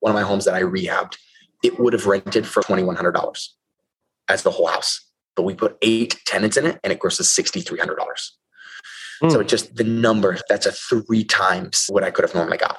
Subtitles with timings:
[0.00, 1.16] one of my homes that I rehabbed,
[1.62, 3.48] it would have rented for $2,100
[4.28, 5.04] as the whole house.
[5.34, 7.96] But we put eight tenants in it and it grosses $6,300.
[9.22, 9.32] Mm.
[9.32, 12.78] So just the number, that's a three times what I could have normally got.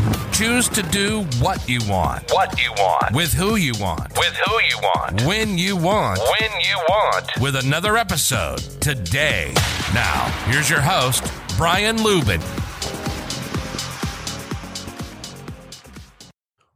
[0.31, 2.31] Choose to do what you want.
[2.31, 3.13] What you want.
[3.13, 4.17] With who you want.
[4.17, 5.21] With who you want.
[5.23, 6.19] When you want.
[6.19, 7.27] When you want.
[7.41, 9.53] With another episode today.
[9.93, 12.41] Now, here's your host, Brian Luebben.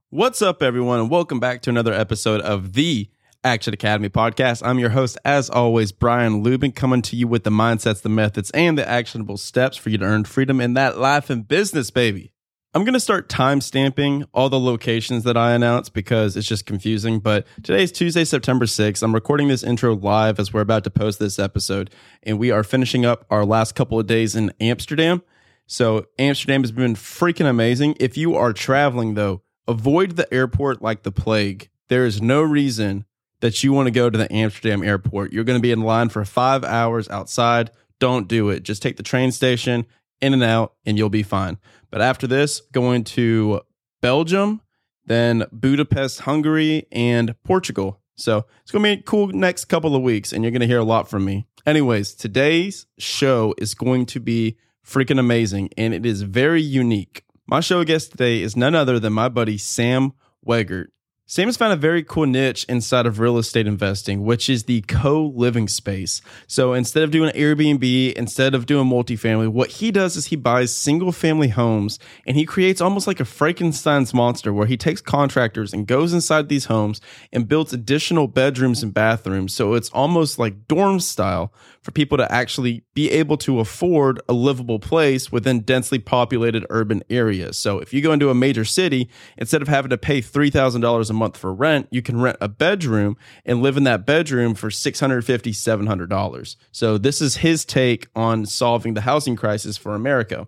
[0.10, 3.10] What's up, everyone, and welcome back to another episode of the
[3.44, 4.66] Action Academy podcast.
[4.66, 8.50] I'm your host, as always, Brian Luebben, coming to you with the mindsets, the methods,
[8.52, 12.32] and the actionable steps for you to earn freedom in that life and business, baby.
[12.76, 16.66] I'm going to start time stamping all the locations that I announce because it's just
[16.66, 17.20] confusing.
[17.20, 19.02] But today is Tuesday, September 6th.
[19.02, 21.90] I'm recording this intro live as we're about to post this episode.
[22.24, 25.24] And we are finishing up our last couple of days in Amsterdam.
[25.68, 27.96] So, Amsterdam has been freaking amazing.
[27.98, 31.70] If you are traveling, though, avoid the airport like the plague.
[31.88, 33.06] There is no reason
[33.40, 35.32] that you want to go to the Amsterdam airport.
[35.32, 37.72] You're going to be in line for five hours outside.
[38.00, 38.64] Don't do it.
[38.64, 39.86] Just take the train station
[40.22, 41.58] in and out, and you'll be fine.
[41.92, 43.62] But after this, going to
[44.02, 44.62] Belgium,
[45.06, 48.02] then Budapest, Hungary, and Portugal.
[48.18, 50.68] So it's going to be a cool next couple of weeks, and you're going to
[50.68, 51.48] hear a lot from me.
[51.66, 57.24] Anyways, today's show is going to be freaking amazing, and it is very unique.
[57.48, 60.14] My show guest today is none other than my buddy Sam
[60.48, 60.88] Wegert.
[61.28, 64.82] Sam has found a very cool niche inside of real estate investing, which is the
[64.82, 66.22] co living space.
[66.46, 70.72] So instead of doing Airbnb, instead of doing multifamily, what he does is he buys
[70.72, 75.74] single family homes and he creates almost like a Frankenstein's monster where he takes contractors
[75.74, 77.02] and goes inside these homes
[77.34, 79.52] and builds additional bedrooms and bathrooms.
[79.52, 81.52] So it's almost like dorm style
[81.86, 87.04] for people to actually be able to afford a livable place within densely populated urban
[87.12, 87.60] areas.
[87.60, 89.08] So if you go into a major city,
[89.38, 93.18] instead of having to pay $3,000 a month for rent, you can rent a bedroom
[93.46, 96.56] and live in that bedroom for $650, $700.
[96.72, 100.48] So this is his take on solving the housing crisis for America.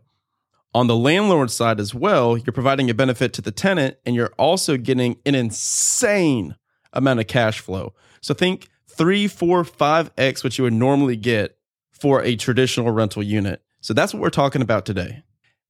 [0.73, 4.33] On the landlord side as well, you're providing a benefit to the tenant and you're
[4.39, 6.55] also getting an insane
[6.93, 7.93] amount of cash flow.
[8.21, 11.57] So think three, four, five X what you would normally get
[11.91, 13.61] for a traditional rental unit.
[13.81, 15.23] So that's what we're talking about today.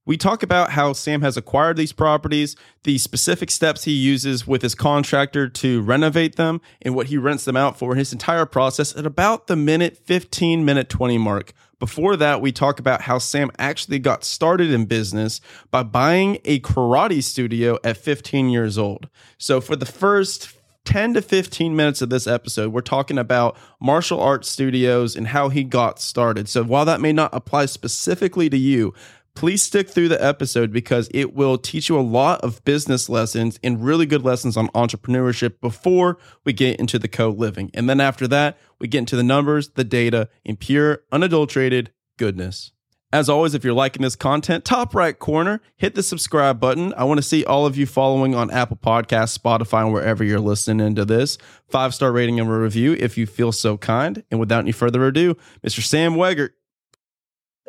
[0.07, 2.55] We talk about how Sam has acquired these properties,
[2.85, 7.43] the specific steps he uses with his contractor to renovate them, and what he rents
[7.43, 11.51] them out for his entire process at about the minute 15, minute 20 mark.
[11.77, 16.61] Before that, we talk about how Sam actually got started in business by buying a
[16.61, 19.09] karate studio at 15 years old.
[19.37, 20.56] So, for the first
[20.87, 25.49] 10 to 15 minutes of this episode, we're talking about martial arts studios and how
[25.49, 26.47] he got started.
[26.47, 28.93] So while that may not apply specifically to you,
[29.35, 33.59] please stick through the episode because it will teach you a lot of business lessons
[33.61, 37.69] and really good lessons on entrepreneurship before we get into the co living.
[37.73, 42.71] And then after that, we get into the numbers, the data, in pure, unadulterated goodness.
[43.13, 46.93] As always, if you're liking this content, top right corner, hit the subscribe button.
[46.95, 50.41] I want to see all of you following on Apple Podcasts, Spotify, and wherever you're
[50.41, 51.37] listening into this.
[51.69, 54.23] Five star rating and a review if you feel so kind.
[54.29, 55.35] And without any further ado,
[55.65, 55.81] Mr.
[55.81, 56.49] Sam Wegert.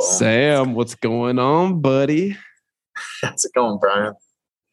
[0.01, 2.37] Sam, what's going on, buddy?
[3.23, 4.15] How's it going, Brian?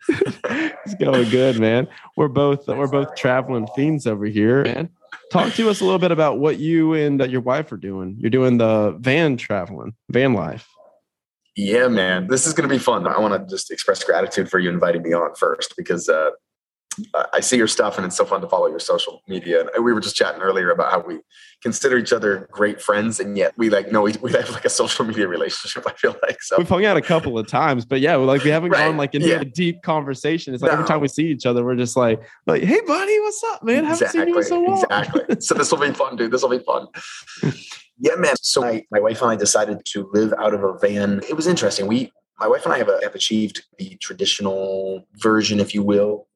[0.10, 1.88] it's going good, man.
[2.18, 4.90] We're both we're both traveling fiends over here, man.
[5.32, 8.18] Talk to us a little bit about what you and uh, your wife are doing.
[8.20, 10.68] You're doing the van traveling, van life.
[11.56, 12.28] Yeah, man.
[12.28, 13.08] This is going to be fun.
[13.08, 16.32] I want to just express gratitude for you inviting me on first because uh,
[17.34, 19.66] I see your stuff and it's so fun to follow your social media.
[19.76, 21.20] And we were just chatting earlier about how we
[21.62, 24.70] consider each other great friends and yet we like know we, we have like a
[24.70, 25.84] social media relationship.
[25.88, 28.50] I feel like so we've hung out a couple of times, but yeah, like we
[28.50, 28.88] haven't right.
[28.88, 29.42] gone like into yeah.
[29.42, 30.54] a deep conversation.
[30.54, 30.78] It's like no.
[30.78, 33.86] every time we see each other, we're just like, like, hey buddy, what's up, man?
[33.86, 34.20] Exactly.
[34.20, 34.84] Haven't seen you in so long.
[34.84, 35.36] Exactly.
[35.42, 36.32] so this will be fun, dude.
[36.32, 36.88] This will be fun.
[38.00, 38.36] yeah, man.
[38.42, 41.22] So my, my wife and I decided to live out of a van.
[41.28, 41.88] It was interesting.
[41.88, 46.28] We my wife and I have, a, have achieved the traditional version, if you will,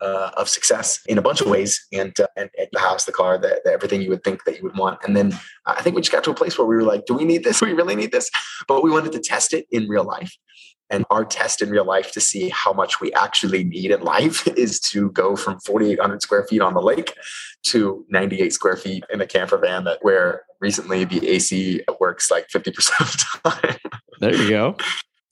[0.00, 3.12] uh, of success in a bunch of ways and, uh, and, and, the house the
[3.12, 5.36] car the, the, everything you would think that you would want and then
[5.66, 7.44] i think we just got to a place where we were like do we need
[7.44, 8.30] this do we really need this
[8.68, 10.36] but we wanted to test it in real life
[10.90, 14.46] And our test in real life to see how much we actually need in life
[14.56, 17.14] is to go from 4,800 square feet on the lake
[17.64, 22.48] to 98 square feet in a camper van that where recently the AC works like
[22.48, 23.76] 50% of the time.
[24.20, 24.76] There you go.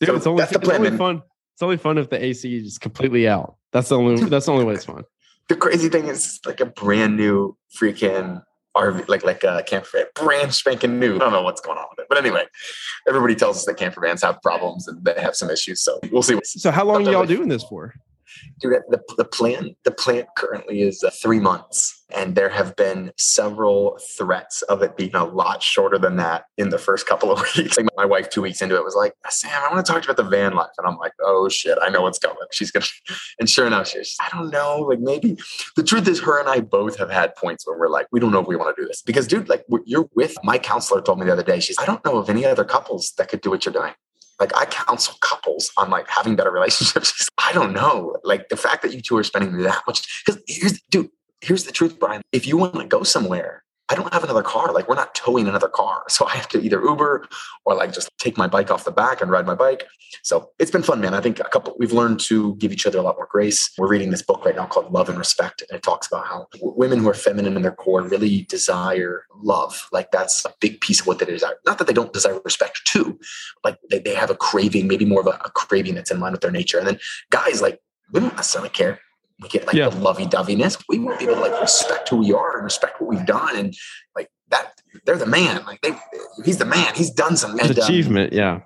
[0.01, 1.23] Dude, So it's only, that's the it's plan, only fun.
[1.59, 3.57] It's only fun if the AC is completely out.
[3.73, 5.03] That's the only that's the only way it's fun.
[5.49, 8.45] The crazy thing is like a brand new freaking
[8.77, 11.17] RV, like like a camper van, brand spanking new.
[11.17, 12.45] I don't know what's going on with it, but anyway,
[13.09, 15.81] everybody tells us that camper vans have problems and they have some issues.
[15.81, 16.39] So we'll see.
[16.45, 17.93] So how long are y'all doing this for?
[18.61, 23.13] Dude, the, the plan the plan currently is uh, three months, and there have been
[23.17, 27.41] several threats of it being a lot shorter than that in the first couple of
[27.57, 27.77] weeks.
[27.77, 30.09] Like my wife, two weeks into it, was like, "Sam, I want to talk to
[30.09, 32.71] you about the van life," and I'm like, "Oh shit, I know what's coming." She's
[32.71, 32.87] gonna,
[33.41, 35.37] and sure enough, she's, I don't know, like maybe.
[35.77, 38.33] The truth is, her and I both have had points where we're like, we don't
[38.33, 41.19] know if we want to do this because, dude, like you're with my counselor told
[41.19, 41.61] me the other day.
[41.61, 43.93] She's, I don't know of any other couples that could do what you're doing
[44.41, 47.29] like I counsel couples on like having better relationships.
[47.39, 48.17] I don't know.
[48.25, 51.73] Like the fact that you two are spending that much because here's dude, here's the
[51.73, 52.23] truth, Brian.
[52.33, 54.73] If you want to go somewhere, I don't have another car.
[54.73, 56.05] Like we're not towing another car.
[56.09, 57.27] So I have to either Uber
[57.65, 59.85] or like just take my bike off the back and ride my bike.
[60.23, 61.15] So it's been fun, man.
[61.15, 63.71] I think a couple we've learned to give each other a lot more grace.
[63.79, 65.63] We're reading this book right now called Love and Respect.
[65.69, 69.89] And it talks about how women who are feminine in their core really desire love.
[69.93, 71.57] Like that's a big piece of what they desire.
[71.65, 73.19] Not that they don't desire respect too,
[73.65, 76.33] like they, they have a craving, maybe more of a, a craving that's in line
[76.33, 76.79] with their nature.
[76.79, 76.99] And then
[77.31, 77.81] guys, like,
[78.13, 79.01] we don't necessarily care.
[79.41, 79.89] We get like Yeah.
[79.89, 80.83] the lovey doveyness.
[80.89, 83.57] We want people to like respect who we are and respect what we've done.
[83.57, 83.75] And
[84.17, 84.73] like that,
[85.05, 85.65] they're the man.
[85.65, 85.93] Like they,
[86.45, 86.95] he's the man.
[86.95, 88.61] He's done some um, achievement, yeah.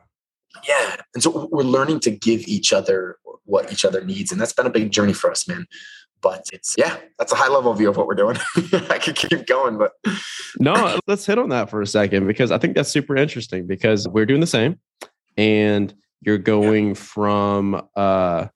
[0.66, 0.96] yeah.
[1.14, 4.32] And so we're learning to give each other what each other needs.
[4.32, 5.66] And that's been a big journey for us, man.
[6.22, 8.38] But it's, yeah, that's a high level view of what we're doing.
[8.88, 9.92] I could keep going, but
[10.58, 14.06] No, let's hit on that for a second because I think that's super interesting because
[14.08, 14.78] we're doing the same
[15.36, 18.46] and you're going from uh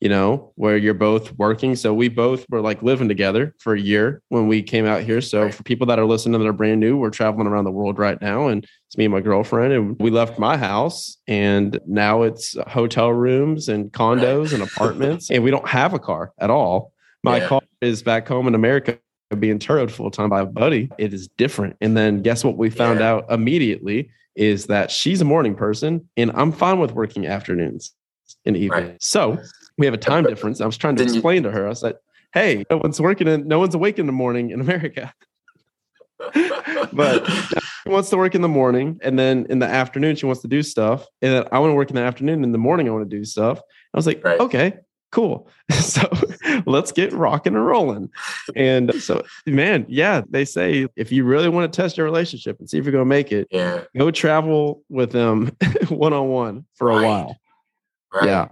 [0.00, 3.80] you know where you're both working so we both were like living together for a
[3.80, 5.54] year when we came out here so Right.
[5.54, 8.20] for people that are listening that are brand new we're traveling around the world right
[8.20, 12.56] now and it's me and my girlfriend and we left my house and now it's
[12.68, 16.92] hotel rooms and condos and apartments and we don't have a car at all
[17.24, 17.48] my Yeah.
[17.48, 18.98] car is back home in america
[19.40, 21.76] being turrowed full time by a buddy, it is different.
[21.80, 23.10] And then guess what we found Yeah.
[23.14, 27.92] out immediately is that she's a morning person and I'm fine with working afternoons
[28.44, 28.88] and evenings.
[28.90, 29.02] Right.
[29.02, 29.36] So
[29.78, 30.60] we have a time difference.
[30.60, 31.96] I was trying to you- explain to her, I said,
[32.34, 35.12] Hey, no one's working in no one's awake in the morning in America.
[36.92, 40.26] But uh, she wants to work in the morning and then in the afternoon she
[40.26, 41.06] wants to do stuff.
[41.22, 42.42] And then I want to work in the afternoon.
[42.44, 43.58] In the morning, I want to do stuff.
[43.58, 44.40] I was like, Right.
[44.40, 44.74] okay,
[45.12, 45.48] cool.
[45.72, 46.02] So
[46.66, 48.10] let's get rocking and rolling.
[48.54, 52.68] And so, man, yeah, they say if you really want to test your relationship and
[52.68, 53.84] see if you're going to make it, yeah.
[53.96, 55.56] go travel with them
[55.88, 57.04] one on one for a Right.
[57.06, 57.36] while.
[58.16, 58.26] Right.
[58.26, 58.48] Yeah.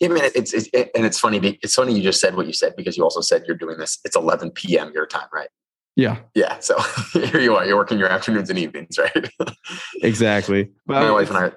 [0.00, 1.58] Yeah, man, it's, it's it, and it's funny.
[1.60, 3.98] It's funny you just said what you said because you also said you're doing this.
[4.04, 4.92] It's 11 p.m.
[4.94, 5.48] your time, right?
[5.96, 6.60] Yeah, Yeah.
[6.60, 6.78] So
[7.12, 7.66] here you are.
[7.66, 9.28] You're working your afternoons and evenings, right?
[10.02, 10.70] exactly.
[10.86, 11.52] my wife and I.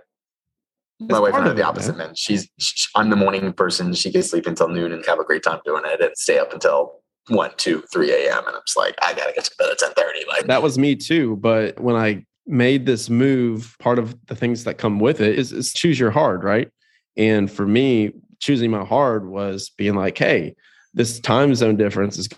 [1.00, 2.08] My wife and I are the opposite, man.
[2.08, 2.16] man.
[2.16, 3.94] She's sh I'm the morning person.
[3.94, 6.54] She can sleep until noon and have a great time doing it, and stay up
[6.54, 8.48] until one, two, three a.m.
[8.48, 10.28] And I'm just like, I gotta get to bed at 10:30.
[10.28, 11.36] Like, that was me too.
[11.36, 15.52] But when I made this move, part of the things that come with it is,
[15.52, 16.70] is choose your hard, right?
[17.18, 20.56] And for me, choosing my hard was being like, hey,
[20.94, 22.30] this time zone difference is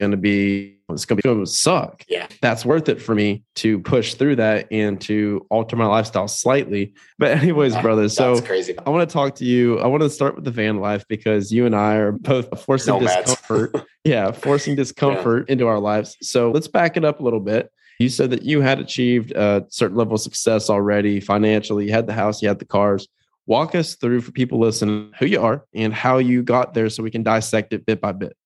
[0.00, 2.04] going to be it's going to be going to suck.
[2.08, 2.26] Yeah.
[2.40, 6.94] that's worth it for me to push through that and to alter my lifestyle slightly.
[7.18, 8.76] But anyways, Yeah, brothers, so crazy.
[8.78, 9.78] I want to talk to you.
[9.78, 12.94] I want to start with the van life because you and I are both forcing
[12.94, 13.14] Nomads.
[13.14, 13.86] discomfort.
[14.04, 16.16] yeah, forcing discomfort into our lives.
[16.22, 17.70] So let's back it up a little bit.
[18.00, 21.84] You said that you had achieved a certain level of success already financially.
[21.86, 23.06] You had the house, you had the cars.
[23.50, 27.02] Walk us through for people listening who you are and how you got there so
[27.02, 28.36] we can dissect it bit by bit.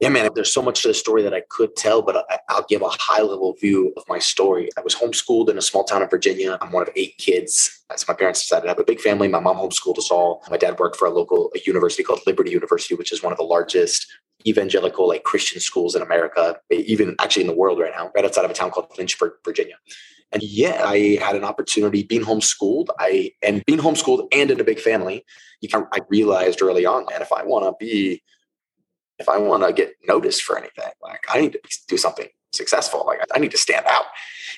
[0.00, 2.82] Yeah, man, there's so much to the story that I could tell, but I'll give
[2.82, 4.68] a high level view of my story.
[4.76, 6.58] I was homeschooled in a small town in Virginia.
[6.60, 7.80] I'm one of eight kids.
[7.94, 10.42] As my parents decided to have a big family, my mom homeschooled us all.
[10.50, 13.38] My dad worked for a local a university called Liberty University, which is one of
[13.38, 14.08] the largest
[14.48, 18.44] evangelical like Christian schools in America, even actually in the world right now, right outside
[18.44, 19.76] of a town called Lynchburg, Virginia.
[20.32, 22.88] And yeah, I had an opportunity being homeschooled.
[22.98, 25.24] I and being homeschooled and in a big family,
[25.60, 28.22] you can I realized early on, man, if I want to be
[29.18, 33.04] if I want to get noticed for anything, like I need to do something successful.
[33.06, 34.06] Like I need to stand out.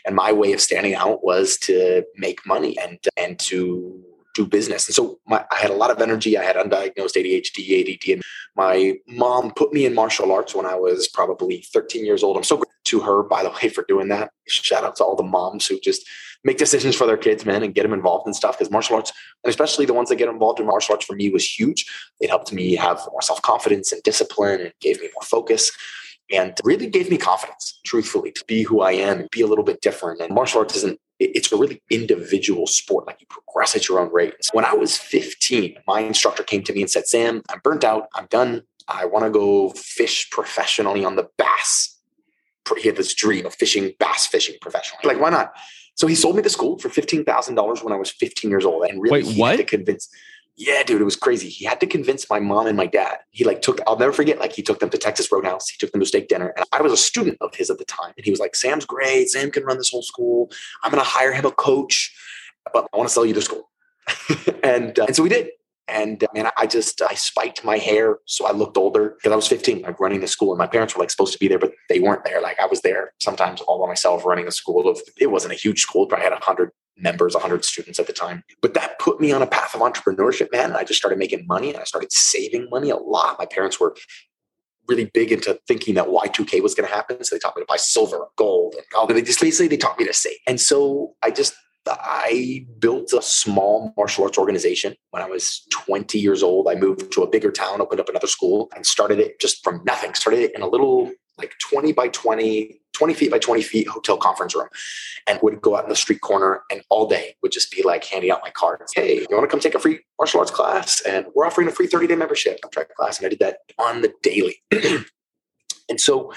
[0.04, 4.02] And my way of standing out was to make money and and to
[4.34, 4.88] do business.
[4.88, 6.38] And so my, I had a lot of energy.
[6.38, 8.22] I had undiagnosed ADHD, ADD, and
[8.56, 12.36] my mom put me in martial arts when I was probably 13 years old.
[12.36, 14.30] I'm so grateful to her, by the way, for doing that.
[14.46, 16.06] Shout out to all the moms who just
[16.44, 18.58] make decisions for their kids, man, and get them involved in stuff.
[18.58, 21.30] Because martial arts, and especially the ones that get involved in martial arts for me
[21.30, 21.86] was huge.
[22.20, 25.72] It helped me have more self confidence and discipline and gave me more focus
[26.30, 29.64] and really gave me confidence, truthfully, to be who I am and be a little
[29.64, 30.20] bit different.
[30.20, 33.06] And martial arts isn't, it's a really individual sport.
[33.06, 34.34] Like you progress at your own rate.
[34.40, 37.84] So when I was 15, my instructor came to me and said, Sam, I'm burnt
[37.84, 38.08] out.
[38.14, 38.62] I'm done.
[38.88, 41.91] I want to go fish professionally on the bass.
[42.78, 45.02] He had this dream of fishing, bass fishing professionally.
[45.04, 45.52] Like, why not?
[45.94, 48.84] So he sold me the school for $15,000 when I was 15 years old.
[48.84, 49.50] And really, Wait, what?
[49.50, 50.08] had to convince,
[50.56, 51.48] yeah, dude, it was crazy.
[51.48, 53.18] He had to convince my mom and my dad.
[53.30, 55.68] He like took, I'll never forget, like he took them to Texas Roadhouse.
[55.68, 56.52] He took them to steak dinner.
[56.56, 58.12] And I was a student of his at the time.
[58.16, 59.28] And he was like, Sam's great.
[59.28, 60.50] Sam can run this whole school.
[60.82, 62.14] I'm going to hire him a coach,
[62.72, 63.70] but I want to sell you the school.
[64.64, 65.50] and, uh, and so we did.
[65.88, 68.18] And uh, man, I just, I spiked my hair.
[68.26, 70.52] So I looked older because I was 15, like running the school.
[70.52, 72.40] And my parents were like supposed to be there, but they weren't there.
[72.40, 75.56] Like I was there sometimes all by myself running a school of, it wasn't a
[75.56, 78.44] huge school, but I had hundred members, 100 students at the time.
[78.60, 80.66] But that put me on a path of entrepreneurship, man.
[80.66, 83.38] And I just started making money and I started saving money a lot.
[83.38, 83.96] My parents were
[84.88, 87.22] really big into thinking that Y2K was going to happen.
[87.24, 89.06] So they taught me to buy silver, gold, and all.
[89.06, 90.36] They just basically they taught me to save.
[90.46, 91.54] And so I just
[91.88, 96.68] I built a small martial arts organization when I was 20 years old.
[96.68, 99.82] I moved to a bigger town, opened up another school, and started it just from
[99.84, 100.14] nothing.
[100.14, 104.16] Started it in a little like 20 by 20, 20 feet by 20 feet hotel
[104.16, 104.68] conference room
[105.26, 108.04] and would go out in the street corner and all day would just be like
[108.04, 108.92] handing out my cards.
[108.94, 111.00] Hey, you want to come take a free martial arts class?
[111.00, 112.58] And we're offering a free 30 day membership.
[112.70, 113.18] Trying class.
[113.18, 114.62] And I did that on the daily.
[115.88, 116.32] and so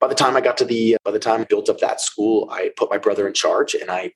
[0.00, 2.48] by the time I got to the, by the time I built up that school,
[2.50, 4.12] I put my brother in charge and I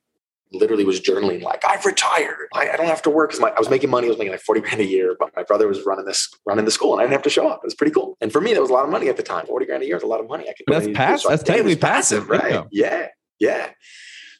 [0.52, 2.48] literally was journaling like I've retired.
[2.54, 4.06] I, I don't have to work because I was making money.
[4.06, 6.64] I was making like 40 grand a year, but my brother was running this, running
[6.64, 7.58] the school and I didn't have to show up.
[7.62, 8.16] It was pretty cool.
[8.20, 9.46] And for me, that was a lot of money at the time.
[9.46, 10.44] 40 grand a year is a lot of money.
[10.48, 11.06] I could That's anything to do.
[11.06, 12.44] pass- So that's technically passive right?
[12.46, 12.68] income.
[12.70, 13.08] Yeah.
[13.40, 13.70] Yeah.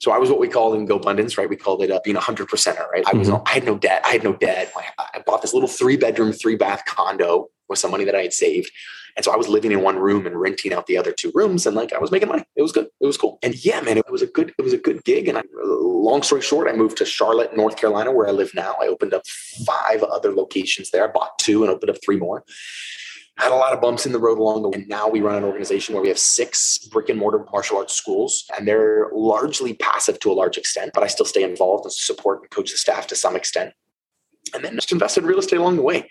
[0.00, 1.48] So I was what we call in GoBundance, right?
[1.48, 3.02] We called it uh, being a hundred percenter, right?
[3.06, 3.42] I was, Mhm.
[3.46, 4.02] I had no debt.
[4.04, 4.72] I had no debt.
[4.98, 8.32] I bought this little three bedroom, three bath condo with some money that I had
[8.32, 8.70] saved.
[9.16, 11.66] And so I was living in one room and renting out the other two rooms,
[11.66, 12.44] and like I was making money.
[12.54, 12.88] It was good.
[13.00, 13.38] It was cool.
[13.42, 14.52] And yeah, man, it was a good.
[14.58, 15.26] It was a good gig.
[15.26, 18.76] And I, long story short, I moved to Charlotte, North Carolina, where I live now.
[18.80, 19.26] I opened up
[19.66, 21.08] five other locations there.
[21.08, 22.44] I bought two and opened up three more.
[23.38, 24.78] Had a lot of bumps in the road along the way.
[24.78, 27.94] And now we run an organization where we have six brick and mortar martial arts
[27.94, 30.92] schools, and they're largely passive to a large extent.
[30.94, 33.72] But I still stay involved and support and coach the staff to some extent.
[34.54, 36.10] And then just invested in real estate along the way.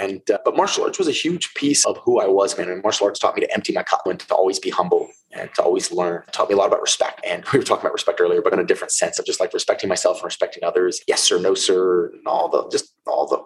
[0.00, 2.70] And uh, but martial arts was a huge piece of who I was, man.
[2.70, 5.52] And martial arts taught me to empty my cup and to always be humble and
[5.54, 6.22] to always learn.
[6.26, 7.20] It taught me a lot about respect.
[7.24, 9.52] And we were talking about respect earlier, but in a different sense of just like
[9.52, 11.02] respecting myself and respecting others.
[11.06, 13.38] Yes sir, no sir, and all the just all the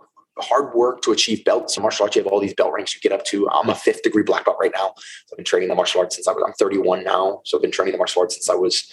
[0.42, 1.76] hard work to achieve belts.
[1.76, 3.48] In martial arts, you have all these belt ranks you get up to.
[3.50, 4.94] I'm a fifth degree black belt right now.
[4.96, 7.40] So I've been training the martial arts since I was, I'm 31 now.
[7.44, 8.90] So I've been training the martial arts since I was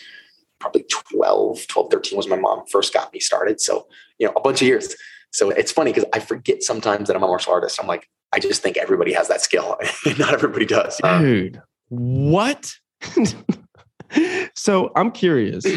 [0.60, 3.60] probably 12, 12, 13 was my mom first got me started.
[3.60, 3.88] So,
[4.20, 4.96] you know, a bunch of years.
[5.32, 7.80] So it's funny because I forget sometimes that I'm a martial artist.
[7.82, 9.78] I'm like, I just think everybody has that skill.
[10.18, 10.98] Not everybody does.
[10.98, 12.74] Dude, what?
[14.56, 15.66] so I'm curious.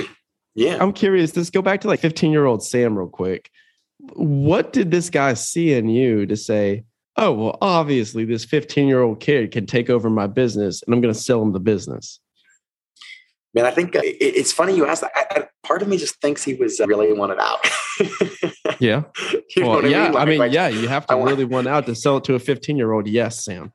[0.56, 0.78] Yeah.
[0.80, 1.36] I'm curious.
[1.36, 3.50] Let's go back to like 15 year old Sam real quick.
[4.12, 6.84] What did this guy see in you to say,
[7.16, 11.00] oh, well, obviously this 15 year old kid can take over my business and I'm
[11.00, 12.20] going to sell him the business?
[13.52, 15.12] Man, I think uh, it's funny you asked that.
[15.16, 17.66] I, I, part of me just thinks he was uh, really wanted out.
[18.84, 19.02] Yeah.
[19.56, 20.06] you well, what yeah.
[20.06, 22.24] I Like- mean, like, yeah, you have to want- really want out to sell it
[22.24, 23.06] to a 15 year old.
[23.08, 23.72] Yes, Sam.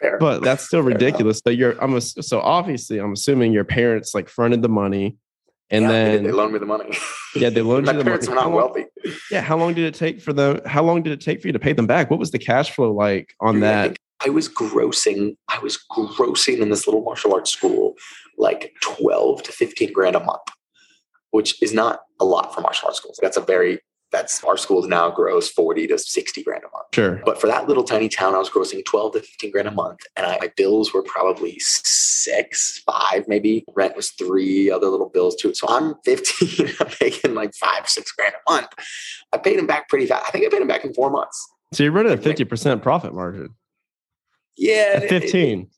[0.00, 0.18] fair.
[0.18, 1.00] But that's still Fair enough.
[1.02, 1.40] ridiculous.
[1.44, 5.16] So you're, I'm, ass- so obviously, I'm assuming your parents like fronted the money
[5.70, 6.96] and Yeah, then, they loaned me the money.
[7.36, 8.38] yeah, they loaned My you the parents money.
[8.38, 8.86] were not wealthy.
[9.30, 9.42] Yeah.
[9.42, 10.60] How long did it take for them?
[10.66, 12.10] how long did it take for you to pay them back?
[12.10, 13.82] What was the cash flow like on Dude, that?
[13.88, 13.96] think
[14.26, 17.94] I was grossing, I was grossing in this little martial arts school
[18.38, 20.42] like 12 to 15 grand a month,
[21.32, 23.18] which is not a lot for martial arts schools.
[23.22, 23.78] That's a very,
[24.10, 26.86] that's our schools now gross 40 to 60 grand a month.
[26.94, 27.20] Sure.
[27.26, 30.00] But for that little tiny town, I was grossing 12 to 15 grand a month.
[30.16, 33.64] And I, my bills were probably six, five, maybe.
[33.74, 35.52] Rent was three, other little bills too.
[35.54, 38.68] So I'm 15, I'm making like five, six grand a month.
[39.32, 40.24] I paid him back pretty fast.
[40.26, 41.46] I think I paid him back in four months.
[41.74, 43.50] So you're running a 50% profit margin
[44.56, 44.94] Yeah.
[44.96, 45.68] at it- it- 15.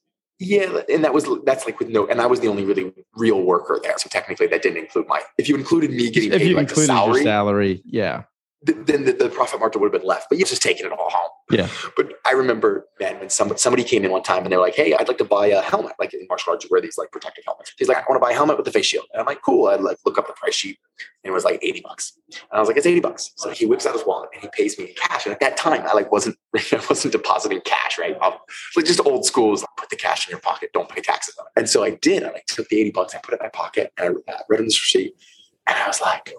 [0.43, 3.43] Yeah, and that was that's like with no, and I was the only really real
[3.43, 3.99] worker there.
[3.99, 5.21] So technically, that didn't include my.
[5.37, 8.23] If you included me getting If paid you like included salary, your salary, yeah.
[8.67, 10.27] Th- then the, the profit margin would have been left.
[10.29, 11.31] But you're just taking it all home.
[11.51, 11.69] Yeah.
[11.97, 14.75] But I remember, man, when somebody somebody came in one time and they were like,
[14.75, 17.11] "Hey, I'd like to buy a helmet." Like in martial arts, you wear these like
[17.11, 17.73] protective helmets.
[17.77, 19.43] He's like, "I want to buy a helmet with a face shield." And I'm like,
[19.43, 20.79] "Cool." I like look up the price sheet,
[21.25, 22.13] and it was like eighty bucks.
[22.29, 24.49] And I was like, "It's eighty bucks." So he whips out his wallet and he
[24.53, 25.27] pays me in cash.
[25.27, 28.17] And at that time, I like wasn't I wasn't depositing cash, right?
[28.21, 28.35] Um,
[28.77, 31.37] like just old school is like, put the cash in your pocket, don't pay taxes
[31.39, 31.61] on it.
[31.61, 32.23] And so I did.
[32.23, 34.39] I like took the eighty bucks, I put it in my pocket, and I uh,
[34.49, 35.15] read him this receipt,
[35.67, 36.33] and I was like,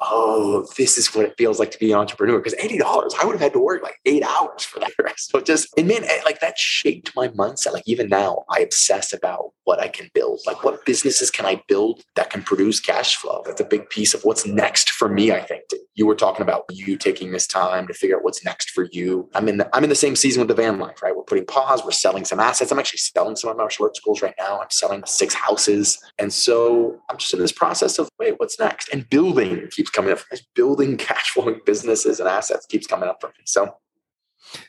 [0.00, 2.38] oh, this is what it feels like to be an entrepreneur.
[2.38, 4.90] Because eighty dollars, I would have had to work like eight hours for that.
[5.16, 7.72] So just and man, eh, like that shaped my mindset.
[7.72, 10.40] Like even now, I obsess about what I can build.
[10.46, 13.42] Like what businesses can I build that can produce cash flow?
[13.44, 15.30] That's a big piece of what's next for me.
[15.30, 15.62] I think
[15.94, 19.28] you were talking about you taking this time to figure out what's next for you.
[19.34, 21.14] I'm in the, I'm in the same season with the van life, right?
[21.14, 21.84] We're putting pause.
[21.84, 22.72] We're selling some assets.
[22.72, 24.60] I'm actually selling some of my arts schools right now.
[24.60, 28.88] I'm selling six houses, and so I'm just in this process of wait, what's next?
[28.88, 30.20] And building keeps coming up.
[30.54, 33.44] Building cash flowing businesses and assets keeps coming up for me.
[33.44, 33.76] So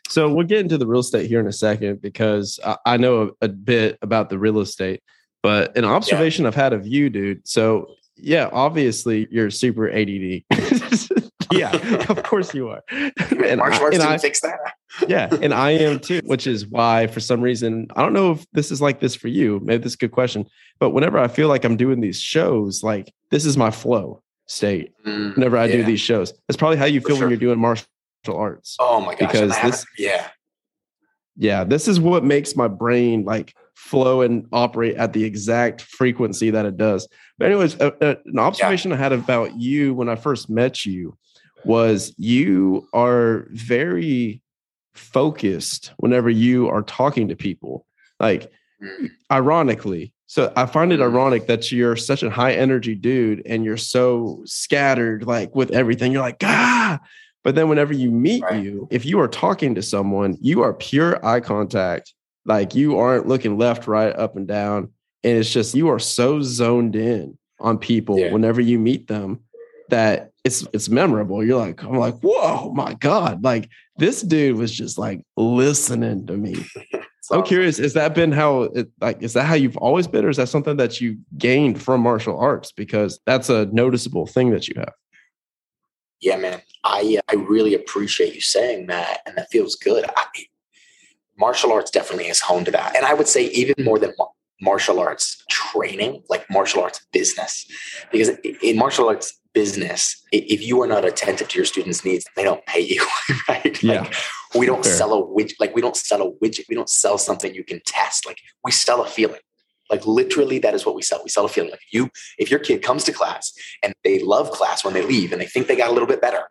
[0.09, 3.33] So we'll get into the real estate here in a second because I, I know
[3.41, 5.01] a, a bit about the real estate,
[5.41, 7.47] but an observation I've had of you, dude.
[7.47, 7.87] So
[8.17, 10.43] yeah, obviously you're super ADD.
[11.51, 12.81] yeah, of course you are.
[12.89, 14.59] and martial arts didn't fix that.
[15.07, 18.45] yeah, and I am too, which is why for some reason I don't know if
[18.53, 19.59] this is like this for you.
[19.63, 20.45] Maybe this is a good question,
[20.79, 24.21] but whenever I feel like I'm doing these shows, like this is my flow
[24.51, 24.91] state.
[25.05, 27.25] Mm, Whenever I do these shows, that's probably how you For feel sure.
[27.25, 27.85] when you're doing martial
[28.29, 28.75] arts.
[28.79, 29.19] Oh my gosh!
[29.19, 30.27] because and I haven't- this- yeah,
[31.37, 36.49] Yeah, this is what makes my brain like flow and operate at the exact frequency
[36.51, 37.07] that it does.
[37.37, 41.17] But anyways, uh, uh, an observation I had about you when I first met you
[41.65, 44.41] was you are very
[44.93, 47.85] focused whenever you are talking to people.
[48.19, 48.51] Like
[48.83, 49.09] Mm.
[49.31, 50.11] ironically.
[50.31, 51.11] So I find it Mm.
[51.11, 56.13] ironic that you're such a high energy dude and you're so scattered like with everything.
[56.13, 57.01] You're like, ah.
[57.43, 58.63] But then whenever you meet Right.
[58.63, 62.13] you, if you are talking to someone, you are pure eye contact.
[62.45, 64.91] Like you aren't looking left, right, up and down.
[65.25, 68.31] And it's just you are so zoned in on people Yeah.
[68.31, 69.41] whenever you meet them
[69.89, 71.43] that it's it's memorable.
[71.43, 73.43] You're like, I'm like, whoa, my God.
[73.43, 76.55] Like this dude was just like listening to me.
[77.21, 80.25] It's I'm curious, has that been how it like is that how you've always been,
[80.25, 82.71] or is that something that you gained from martial arts?
[82.71, 84.93] Because that's a noticeable thing that you have.
[86.19, 86.63] Yeah, man.
[86.83, 90.03] I uh, I really appreciate you saying that, and that feels good.
[90.03, 90.25] I,
[91.37, 94.15] martial arts definitely has honed to that, and I would say even more than
[94.59, 97.67] martial arts training, like martial arts business,
[98.11, 98.29] because
[98.63, 102.65] in martial arts business, if you are not attentive to your students' needs, they don't
[102.65, 103.05] pay you.
[103.47, 103.83] Right?
[103.83, 104.01] Yeah.
[104.01, 104.15] Like,
[104.55, 104.93] we don't Fair.
[104.93, 105.55] sell a widget.
[105.59, 106.65] Like we don't sell a widget.
[106.69, 108.25] We don't sell something you can test.
[108.25, 109.39] Like we sell a feeling.
[109.89, 111.21] Like literally, that is what we sell.
[111.23, 111.71] We sell a feeling.
[111.71, 113.51] Like you, if your kid comes to class
[113.83, 116.21] and they love class when they leave and they think they got a little bit
[116.21, 116.43] better,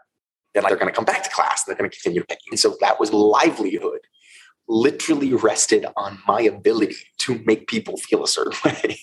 [0.55, 1.65] then like, they're going to come back to class.
[1.67, 2.37] And they're going to continue to pay.
[2.51, 4.01] And so that was livelihood
[4.69, 9.01] literally rested on my ability to make people feel a certain way.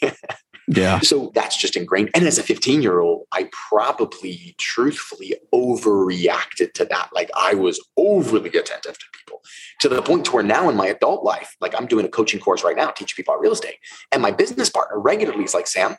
[0.68, 1.00] Yeah.
[1.00, 2.10] so that's just ingrained.
[2.14, 7.10] And as a 15 year old, I probably truthfully overreacted to that.
[7.14, 9.42] Like I was overly attentive to people
[9.80, 12.40] to the point to where now in my adult life, like I'm doing a coaching
[12.40, 13.78] course right now, teaching people about real estate.
[14.12, 15.98] And my business partner regularly is like, Sam,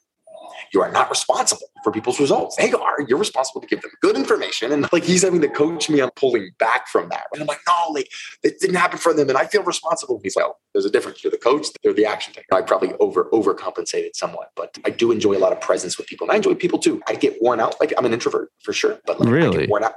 [0.73, 2.57] you are not responsible for people's results.
[2.57, 3.01] They are.
[3.07, 4.73] You're responsible to give them good information.
[4.73, 7.25] And like he's having to coach me on pulling back from that.
[7.33, 8.09] And I'm like, no, like
[8.43, 9.29] it didn't happen for them.
[9.29, 10.21] And I feel responsible.
[10.23, 11.23] He's like, oh, there's a difference.
[11.23, 12.47] You're the coach, they're the action taker.
[12.53, 16.27] I probably over overcompensated somewhat, but I do enjoy a lot of presence with people.
[16.27, 17.03] And I enjoy people too.
[17.07, 17.77] I get worn out.
[17.81, 18.99] Like I'm an introvert for sure.
[19.07, 19.59] But like, I Really?
[19.61, 19.95] get worn out.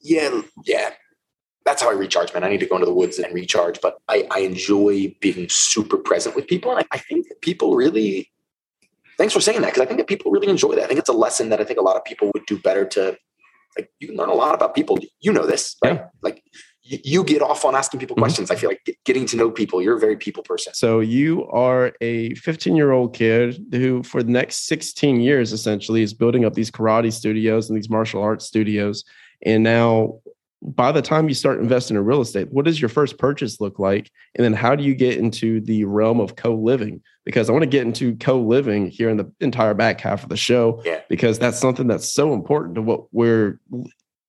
[0.00, 0.90] Yeah, yeah.
[1.64, 2.44] That's how I recharge, man.
[2.44, 5.96] I need to go into the woods and recharge, but I, I enjoy being super
[5.96, 6.70] present with people.
[6.70, 8.30] And I, I think people really
[9.18, 10.84] thanks for saying that because I think that people really enjoy that.
[10.84, 12.84] I think it's a lesson that I think a lot of people would do better
[12.86, 13.16] to
[13.76, 13.90] like.
[14.00, 14.98] You can learn a lot about people.
[15.20, 16.02] You know this, right?
[16.22, 16.42] Like
[16.82, 18.20] you, you get off on asking people Mhm.
[18.20, 18.50] questions.
[18.50, 19.80] I feel like getting to know people.
[19.82, 20.74] You're a very people person.
[20.74, 26.02] So you are a 15 year old kid who, for the next 16 years, essentially,
[26.02, 29.04] is building up these karate studios and these martial arts studios.
[29.46, 30.20] And now,
[30.64, 33.78] by the time you start investing in real estate, what does your first purchase look
[33.78, 34.10] like?
[34.34, 37.02] And then, how do you get into the realm of co living?
[37.24, 40.30] Because I want to get into co living here in the entire back half of
[40.30, 41.00] the show, Yeah.
[41.08, 43.60] because that's something that's so important to what we're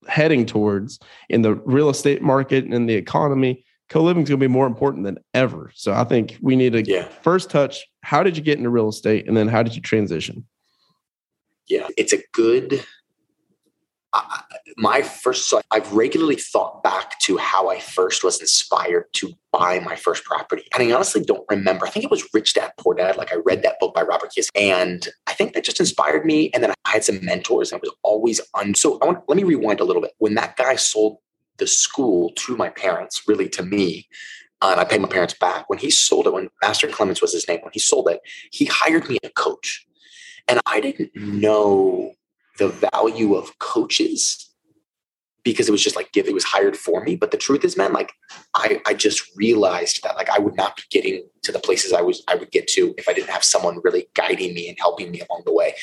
[0.07, 3.63] heading towards in the real estate market and in the economy.
[3.87, 5.71] Co living is going to be more important than ever.
[5.75, 8.89] So I think we need to Yeah, first touch how did you get into real
[8.89, 10.45] estate and then how did you transition
[11.67, 11.87] yeah.
[11.97, 12.83] It's a good.
[14.15, 14.41] I,
[14.77, 19.79] my first, so I've regularly thought back to how I first was inspired to buy
[19.79, 20.63] my first property.
[20.73, 21.85] And I honestly don't remember.
[21.85, 23.17] I think it was Rich Dad Poor Dad.
[23.17, 24.49] Like I read that book by Robert Kiyosaki.
[24.55, 26.49] And I think that just inspired me.
[26.53, 28.73] And then I had some mentors and I was always on.
[28.75, 30.11] So I want, let me rewind a little bit.
[30.17, 31.17] When that guy sold
[31.57, 34.07] the school to my parents, really to me,
[34.61, 35.69] uh, and I paid my parents back.
[35.69, 38.65] When he sold it, when Master Clements was his name, when he sold it, he
[38.65, 39.85] hired me a coach.
[40.47, 42.13] And I didn't know
[42.57, 44.49] the value of coaches
[45.43, 47.15] because it was just like give it was hired for me.
[47.15, 48.11] But the truth is, man, like
[48.55, 52.01] I, I just realized that like I would not be getting to the places I
[52.01, 55.11] was I would get to if I didn't have someone really guiding me and helping
[55.11, 55.75] me along the way.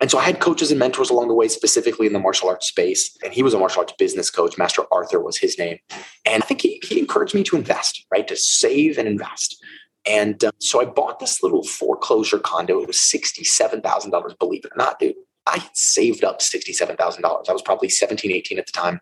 [0.00, 2.66] And so I had coaches and mentors along the way, specifically in the martial arts
[2.66, 3.14] space.
[3.22, 4.56] And he was a martial arts business coach.
[4.56, 5.76] Master Arthur was his name.
[6.24, 8.26] And I think he, he encouraged me to invest, right?
[8.28, 9.62] To save and invest.
[10.08, 12.80] And um, so I bought this little foreclosure condo.
[12.80, 15.16] It was $67,000, believe it or not, dude.
[15.46, 17.48] I had saved up $67,000.
[17.48, 19.00] I was probably 17, 18 at the time.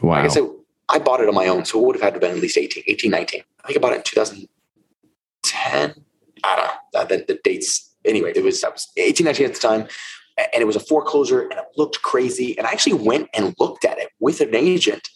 [0.00, 0.12] Wow.
[0.12, 0.48] Like I said,
[0.88, 1.64] I bought it on my own.
[1.64, 3.42] So it would have had to have been at least 18, 18, 19.
[3.64, 5.94] I think I bought it in 2010.
[6.44, 7.00] I don't know.
[7.00, 7.90] Uh, the, the dates.
[8.04, 9.88] Anyway, it was, I was 18, 19 at the time.
[10.38, 12.56] And it was a foreclosure and it looked crazy.
[12.56, 15.08] And I actually went and looked at it with an agent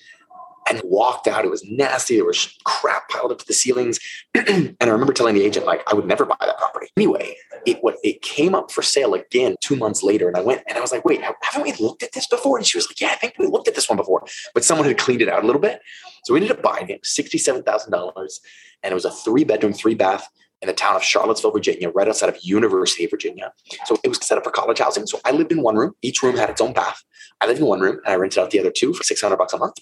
[0.69, 1.45] and walked out.
[1.45, 2.17] It was nasty.
[2.17, 3.99] There was crap piled up to the ceilings.
[4.35, 6.89] and I remember telling the agent, like, I would never buy that property.
[6.97, 10.29] Anyway, it what it came up for sale again two months later.
[10.29, 12.57] And I went and I was like, wait, haven't we looked at this before?
[12.57, 14.25] And she was like, yeah, I think we looked at this one before.
[14.55, 15.81] But someone had cleaned it out a little bit.
[16.25, 18.41] So we ended up buying it, $67,000.
[18.83, 20.29] And it was a three bedroom, three bath
[20.63, 23.53] in the town of Charlottesville, Virginia, right outside of University of Virginia.
[23.85, 25.07] So it was set up for college housing.
[25.07, 25.95] So I lived in one room.
[26.03, 27.03] Each room had its own bath.
[27.41, 29.53] I lived in one room and I rented out the other two for 600 bucks
[29.53, 29.77] a month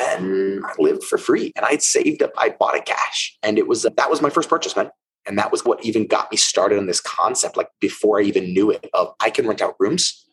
[0.00, 1.52] and I lived for free.
[1.56, 3.36] And I'd saved up, I bought it cash.
[3.42, 4.90] And it was, that was my first purchase, man.
[5.26, 7.56] And that was what even got me started on this concept.
[7.56, 10.26] Like before I even knew it, of I can rent out rooms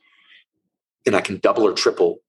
[1.05, 2.19] and I can double or triple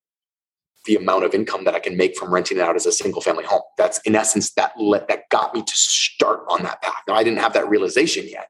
[0.86, 3.20] the amount of income that I can make from renting it out as a single
[3.20, 3.62] family home.
[3.76, 7.02] That's in essence that let, that got me to start on that path.
[7.08, 8.48] Now I didn't have that realization yet,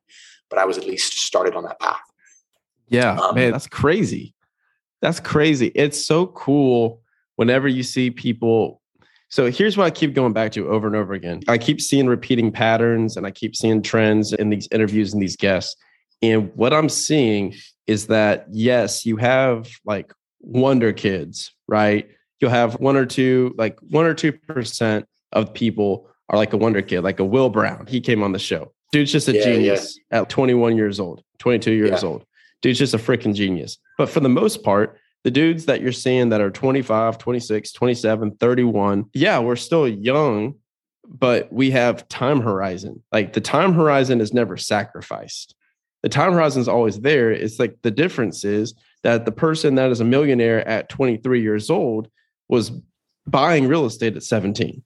[0.51, 2.01] but I was at least started on that path.
[2.89, 4.35] Yeah, Um, man, that's crazy.
[5.03, 5.73] That's crazy.
[5.75, 7.03] It's so cool
[7.37, 8.81] whenever you see people.
[9.29, 11.43] So here's what I keep going back to over and over again.
[11.49, 15.37] I keep seeing repeating patterns and I keep seeing trends in these interviews and these
[15.37, 15.77] guests.
[16.23, 17.55] And what I'm seeing
[17.87, 22.09] is that, yes, you have like wonder kids, right?
[22.41, 26.83] You'll have one or two, like one or 2% of people are like a wonder
[26.83, 27.87] kid, like a Will Brown.
[27.87, 28.73] He came on the show.
[28.93, 32.09] Dude's just a Yeah, genius at 21 years old, 22 years Yeah.
[32.09, 32.25] old.
[32.63, 33.79] Dude's just a freaking genius.
[33.99, 38.37] But for the most part, the dudes that you're seeing that are 25, 26, 27,
[38.37, 40.55] 31, yeah, we're still young,
[41.07, 43.03] but we have time horizon.
[43.13, 45.55] Like the time horizon is never sacrificed.
[46.03, 47.33] The time horizon is always there.
[47.33, 51.71] It's like the difference is that the person that is a millionaire at 23 years
[51.71, 52.09] old
[52.49, 52.71] was
[53.27, 54.85] buying real estate at 17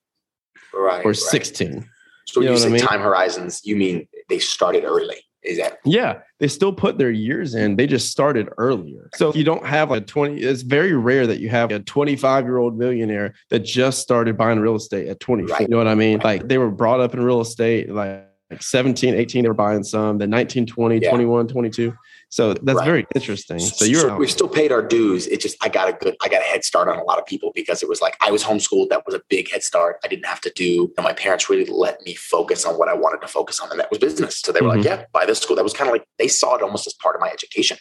[0.72, 1.04] Right.
[1.04, 1.16] or right.
[1.16, 1.86] 16.
[2.26, 2.80] So You know you what I say mean?
[2.82, 5.16] time horizons, you mean they started early.
[5.42, 7.76] Is that Yeah, they still put their years in.
[7.76, 9.10] They just started earlier.
[9.14, 12.44] So if you don't have a 20, it's very rare that you have a 25
[12.44, 15.52] year old millionaire that just started buying real estate at 24.
[15.52, 15.62] Right.
[15.62, 16.18] You know what I mean?
[16.24, 19.84] Like they were brought up in real estate, like, like 17, 18, they were buying
[19.84, 21.10] some, then 19, 20, Yeah.
[21.10, 21.94] 21, 22.
[22.32, 22.84] So that's Right.
[22.86, 23.58] very interesting.
[23.58, 25.26] So you're we've still paid our dues.
[25.26, 27.26] It just I got a good I got a head start on a lot of
[27.26, 28.88] people because it was like I was homeschooled.
[28.90, 29.96] That was a big head start.
[30.04, 30.92] I didn't have to do.
[30.96, 33.80] And my parents really let me focus on what I wanted to focus on, and
[33.80, 34.38] that was business.
[34.40, 34.76] So they were Mhm.
[34.76, 36.94] like, "Yeah, buy this school." That was kind of like they saw it almost as
[36.94, 37.78] part of my education,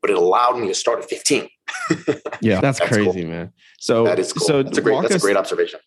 [0.00, 1.50] but it allowed me to start at 15.
[2.40, 3.30] yeah, that's, That's crazy, cool.
[3.30, 3.52] man.
[3.78, 4.46] So that is cool.
[4.46, 5.80] So that's a great that's us- a great observation.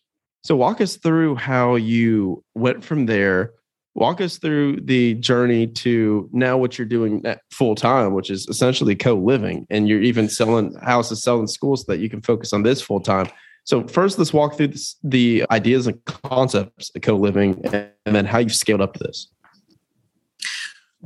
[0.43, 3.54] So walk us through how you went from there.
[3.95, 8.95] Walk us through the journey to now what you're doing full time, which is essentially
[8.95, 12.82] co-living, and you're even selling houses, selling schools so that you can focus on this
[12.82, 13.27] full time.
[13.65, 18.39] So first, let's walk through this, the ideas and concepts of co-living, and then how
[18.39, 19.29] you've scaled up to this.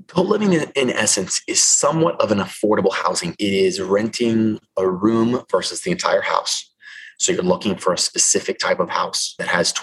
[0.07, 3.35] Co-living in, in essence is somewhat of an affordable housing.
[3.37, 6.73] It is renting a room versus the entire house.
[7.19, 9.73] So you're looking for a specific type of house that has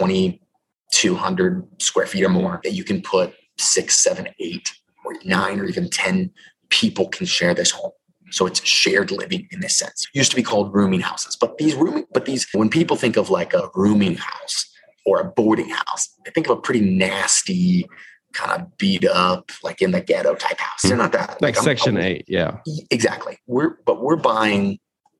[0.94, 4.72] 2,200 square feet or more that you can put six, seven, eight,
[5.04, 6.30] or nine, or even 10
[6.70, 7.92] people can share this home.
[8.30, 10.06] So it's shared living in this sense.
[10.14, 13.16] It used to be called rooming houses, but these rooming, but these, when people think
[13.16, 14.66] of like a rooming house
[15.06, 17.86] or a boarding house, they think of a pretty nasty,
[18.32, 20.82] kind of beat up, like in the ghetto type house.
[20.82, 21.40] They're not that.
[21.40, 22.58] Like I'm- Section I'm- Eight, yeah.
[22.90, 23.38] Exactly.
[23.46, 24.78] We're but we're buying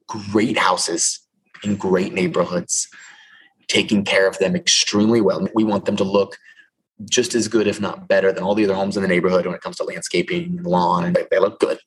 [0.09, 1.21] great houses
[1.63, 2.89] in great neighborhoods,
[3.69, 5.47] taking care of them extremely well.
[5.55, 6.39] We want them to look
[7.11, 9.55] just as good, if not better, than all the other homes in the neighborhood when
[9.55, 11.05] it comes to landscaping and lawn.
[11.05, 11.79] And they, look good.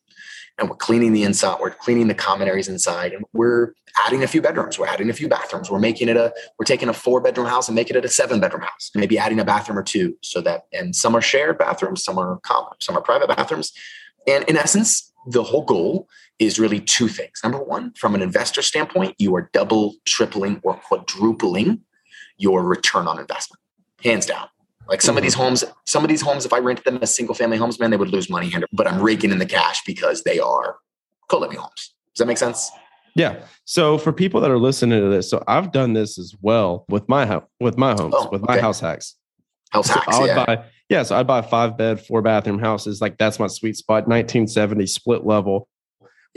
[0.58, 3.74] And we're cleaning the inside, we're cleaning the common areas inside, and we're
[4.06, 4.80] adding a few bedrooms.
[4.80, 5.70] We're adding a few bathrooms.
[5.70, 8.40] We're making it a, we're taking a four bedroom house and making it a seven
[8.40, 8.92] bedroom house.
[8.96, 12.40] Maybe adding a bathroom or two so that, and some are shared bathrooms, some are
[12.40, 13.72] common, some are private bathrooms.
[14.28, 16.08] And in essence, the whole goal
[16.40, 17.40] is really two things.
[17.44, 21.82] Number one, from an investor standpoint, you are double, tripling, or quadrupling
[22.38, 23.60] your return on investment,
[24.04, 24.48] hands down.
[24.88, 25.44] Like some of these mm-hmm.
[25.44, 27.98] homes, some of these homes, if I rented them as single family homes, man, they
[27.98, 28.54] would lose money.
[28.72, 30.78] But I'm raking in the cash because they are
[31.28, 31.94] co-living homes.
[32.14, 32.72] Does that make sense?
[33.16, 33.44] Yeah.
[33.66, 37.10] So for people that are listening to this, so I've done this as well with
[37.10, 38.62] my house, with my homes, Oh, with my okay.
[38.62, 39.16] house hacks.
[39.72, 40.46] House So hacks, I would yeah.
[40.46, 41.04] buy, yeah.
[41.04, 43.02] So I'd buy five bed, four bathroom houses.
[43.02, 44.08] Like that's my sweet spot.
[44.08, 45.68] 1970 split level.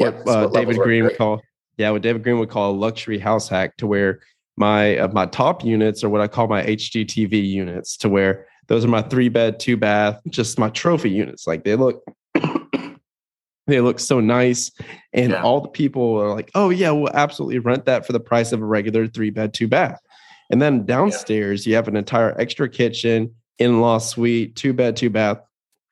[0.01, 1.41] Yeah, What split uh, levels David Greene would call,
[1.77, 4.21] yeah, what David Greene would call a luxury house hack to where
[4.57, 8.85] my uh, my top units are what I call my HGTV units to where those
[8.85, 11.47] are my three bed, two bath, just my trophy units.
[11.47, 12.03] Like they look,
[13.67, 14.71] they look so nice,
[15.13, 15.43] and Yeah.
[15.43, 18.61] all the people are like, "Oh yeah, we'll absolutely rent that for the price of
[18.61, 20.01] a regular three bed, two bath."
[20.51, 25.11] And then downstairs, you have an entire extra kitchen, in law suite, two bed, two
[25.11, 25.39] bath,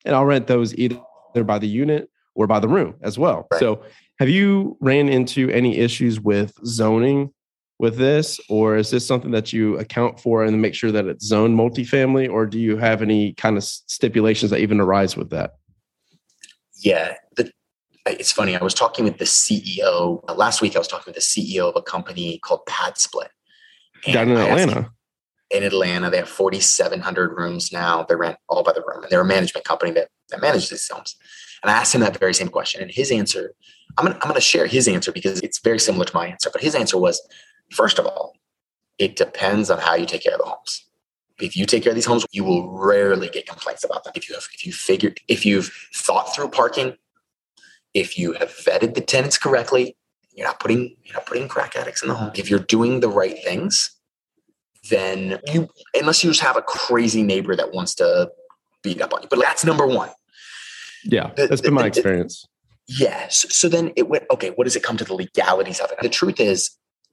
[0.03, 0.99] and I'll rent those either
[1.45, 3.45] by the unit or by the room as well.
[3.51, 3.59] Right.
[3.59, 3.83] So,
[4.17, 7.31] have you ran into any issues with zoning
[7.79, 11.25] with this, or is this something that you account for and make sure that it's
[11.25, 15.55] zoned multifamily, or do you have any kind of stipulations that even arise with that?
[16.81, 17.15] Yeah.
[17.35, 17.51] The,
[18.05, 18.55] it's funny.
[18.55, 20.75] I was talking with the CEO uh, last week.
[20.75, 23.31] I was talking with the CEO of a company called Pad Split.
[24.11, 24.91] Down in I Atlanta.
[25.51, 26.09] in Atlanta.
[26.09, 28.03] They have 4,700 rooms now.
[28.03, 29.03] They rent all by the room.
[29.03, 31.15] And they're a management company that, that manages these homes.
[31.61, 32.81] And I asked him that very same question.
[32.81, 33.53] And his answer,
[33.97, 36.49] I'm going to I'm to share his answer because it's very similar to my answer.
[36.51, 37.21] But his answer was
[37.71, 38.33] first of all,
[38.97, 40.85] it depends on how you take care of the homes.
[41.39, 44.13] If you take care of these homes, you will rarely get complaints about them.
[44.15, 46.95] If you have, if you figure, if you've thought through parking,
[47.93, 49.95] if you have vetted the tenants correctly,
[50.33, 52.27] you're not putting you're not putting crack addicts in the home.
[52.27, 52.35] Uh-huh.
[52.35, 53.91] If you're doing the right things,
[54.89, 58.29] then you unless you just have a crazy neighbor that wants to
[58.83, 59.27] beat up on you.
[59.29, 60.09] But that's number one.
[61.03, 62.45] Yeah, that's been my experience.
[62.87, 63.45] Yes.
[63.49, 65.99] So then it went, okay, what does it come to the legalities of it?
[66.01, 66.71] The truth is,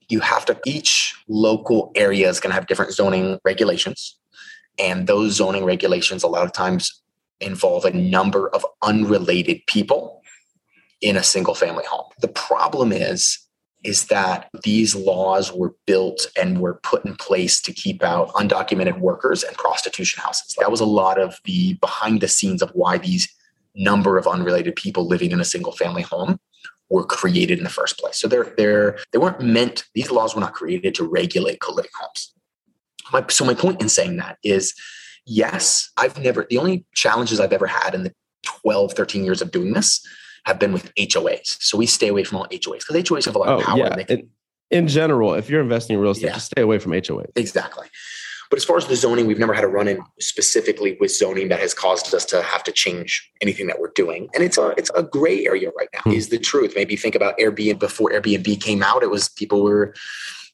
[0.09, 4.17] you have to, each local area is going to have different zoning regulations.
[4.79, 7.03] And those zoning regulations, a lot of times,
[7.41, 10.23] involve a number of unrelated people
[11.03, 12.07] in a single family home.
[12.21, 13.39] The problem is,
[13.85, 18.99] is that these laws were built and were put in place to keep out undocumented
[18.99, 20.57] workers and prostitution houses.
[20.59, 23.29] That was a lot of the behind the scenes of why these
[23.77, 26.39] number of unrelated people living in a single family home
[26.91, 28.19] were created in the first place.
[28.19, 32.33] So they're they're they weren't meant these laws were not created to regulate co-living homes.
[33.13, 34.75] My, so my point in saying that is
[35.27, 38.13] yes, I've never the only challenges I've ever had in the
[38.45, 40.05] 12 13 years of doing this
[40.45, 41.57] have been with HOAs.
[41.61, 43.79] So we stay away from all HOAs because HOAs have a lot Oh of power.
[43.79, 44.03] yeah.
[44.05, 44.29] can- In,
[44.71, 46.35] in general, if you're investing in real estate, Yeah.
[46.35, 47.25] just stay away from HOA.
[47.35, 47.89] Exactly.
[48.51, 51.49] But as far as the zoning, we've never had a run in specifically with zoning
[51.49, 54.29] that has caused us to have to change anything that we're doing.
[54.35, 56.13] And it's a it's a gray area right now, Hmm.
[56.13, 56.73] is the truth.
[56.77, 59.95] Maybe think about Airbnb before Airbnb came out, it was people were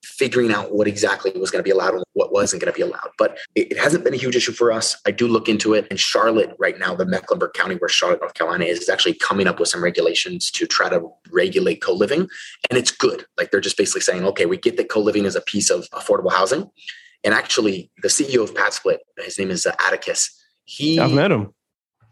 [0.04, 2.82] figuring out what exactly was going to be allowed and what wasn't going to be
[2.82, 3.10] allowed.
[3.18, 5.00] But it, it hasn't been a huge issue for us.
[5.06, 5.86] I do look into it.
[5.90, 9.46] And Charlotte, right now, the Mecklenburg County where Charlotte, North Carolina is, is actually coming
[9.46, 12.28] up with some regulations to try to regulate co-living.
[12.68, 13.26] And it's good.
[13.38, 16.32] Like they're just basically saying, okay, we get that co-living is a piece of affordable
[16.32, 16.70] housing.
[17.24, 20.30] And actually, the CEO of PadSplit, his name is uh, Atticus.
[20.64, 21.52] He, I've met him.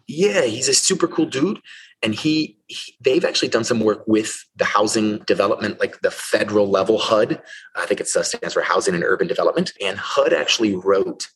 [0.07, 1.61] yeah, he's a super cool dude.
[2.03, 6.68] And he, he, they've actually done some work with the housing development, like the federal
[6.68, 7.42] level HUD.
[7.77, 9.73] I think it stands for Housing and Urban Development.
[9.83, 11.29] And HUD actually wrote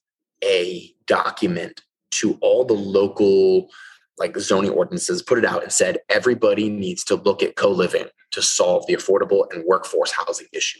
[0.42, 1.82] a document
[2.12, 3.68] to all the local
[4.16, 8.40] like zoning ordinances, put it out and said everybody needs to look at co-living to
[8.40, 10.78] solve the affordable and workforce housing issue.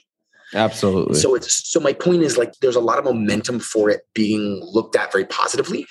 [0.54, 1.14] Absolutely.
[1.14, 4.60] So it's so my point is like there's a lot of momentum for it being
[4.62, 5.86] looked at very positively.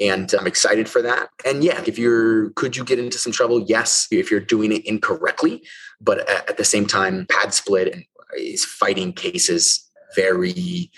[0.00, 1.28] And I'm excited for that.
[1.44, 3.62] And yeah, if you're could you get into some trouble?
[3.62, 5.62] Yes, if you're doing it incorrectly.
[6.00, 8.04] But at, at the same time, pad split
[8.36, 10.90] is fighting cases very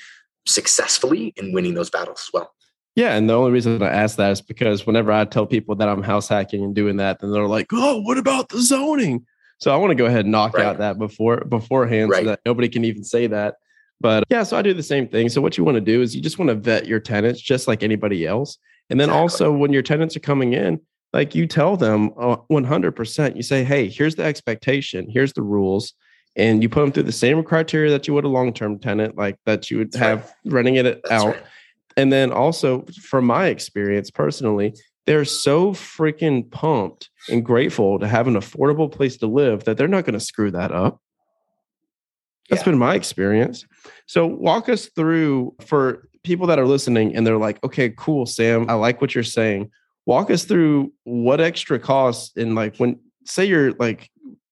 [0.47, 2.55] successfully in winning those battles as well.
[2.97, 5.89] Yeah, and the only reason I ask that is because whenever I tell people that
[5.89, 9.27] I'm house hacking and doing that, then they're like, "Oh, what about the zoning?"
[9.65, 10.67] So I want to go ahead and knock Right.
[10.67, 12.23] out that before beforehand, Right.
[12.23, 13.55] so that nobody can even say that.
[13.99, 15.31] But yeah, so I do the same thing.
[15.31, 17.67] So what you want to do is you just want to vet your tenants just
[17.67, 18.59] like anybody else,
[18.91, 19.21] and then Exactly.
[19.23, 20.81] also when your tenants are coming in,
[21.15, 23.37] like you tell them uh, 100%.
[23.37, 25.07] You say, "Hey, here's the expectation.
[25.09, 25.95] Here's the rules."
[26.37, 29.37] And you put them through the same criteria that you would a long-term tenant, like
[29.47, 30.09] that you would That's right.
[30.11, 31.27] have renting it That's out.
[31.37, 31.43] right.
[31.97, 34.75] And then also, from my experience personally,
[35.07, 39.89] they're so freaking pumped and grateful to have an affordable place to live that they're
[39.89, 41.01] not going to screw that up.
[42.49, 42.73] That's Yeah.
[42.73, 43.65] been my experience.
[44.07, 48.67] So walk us through for people that are listening and they're like, okay, cool, Sam.
[48.69, 49.71] I like what you're saying.
[50.07, 54.11] Walk us through what extra costs and like when say you're like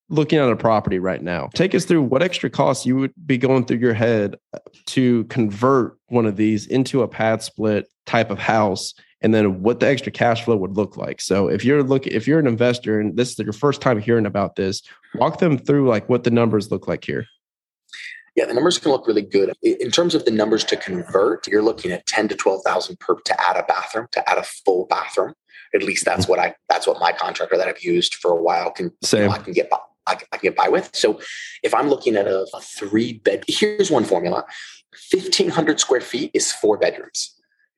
[0.09, 1.49] looking at a property right now.
[1.55, 4.37] Take us through what extra costs you would be going through your head
[4.87, 9.81] to convert one of these into a pad split type of house and then what
[9.81, 11.21] the extra cash flow would look like.
[11.21, 14.27] So if you're looking if you're an investor and this is your first time hearing
[14.27, 14.83] about this,
[15.15, 17.27] walk them through like what the numbers look like here.
[18.35, 19.53] Yeah, the numbers can look really good.
[19.63, 23.41] In terms of the numbers to convert, you're looking at 10 to 12,000 per to
[23.41, 25.35] add a bathroom, to add a full bathroom.
[25.75, 28.71] At least that's what I that's what my contractor that I've used for a while
[28.71, 30.91] can you know, I can get by I can, I can get by with.
[30.95, 31.21] So
[31.63, 34.45] if I'm looking at a, a three bed, here's one formula:
[34.95, 37.35] fifteen hundred square feet is four bedrooms,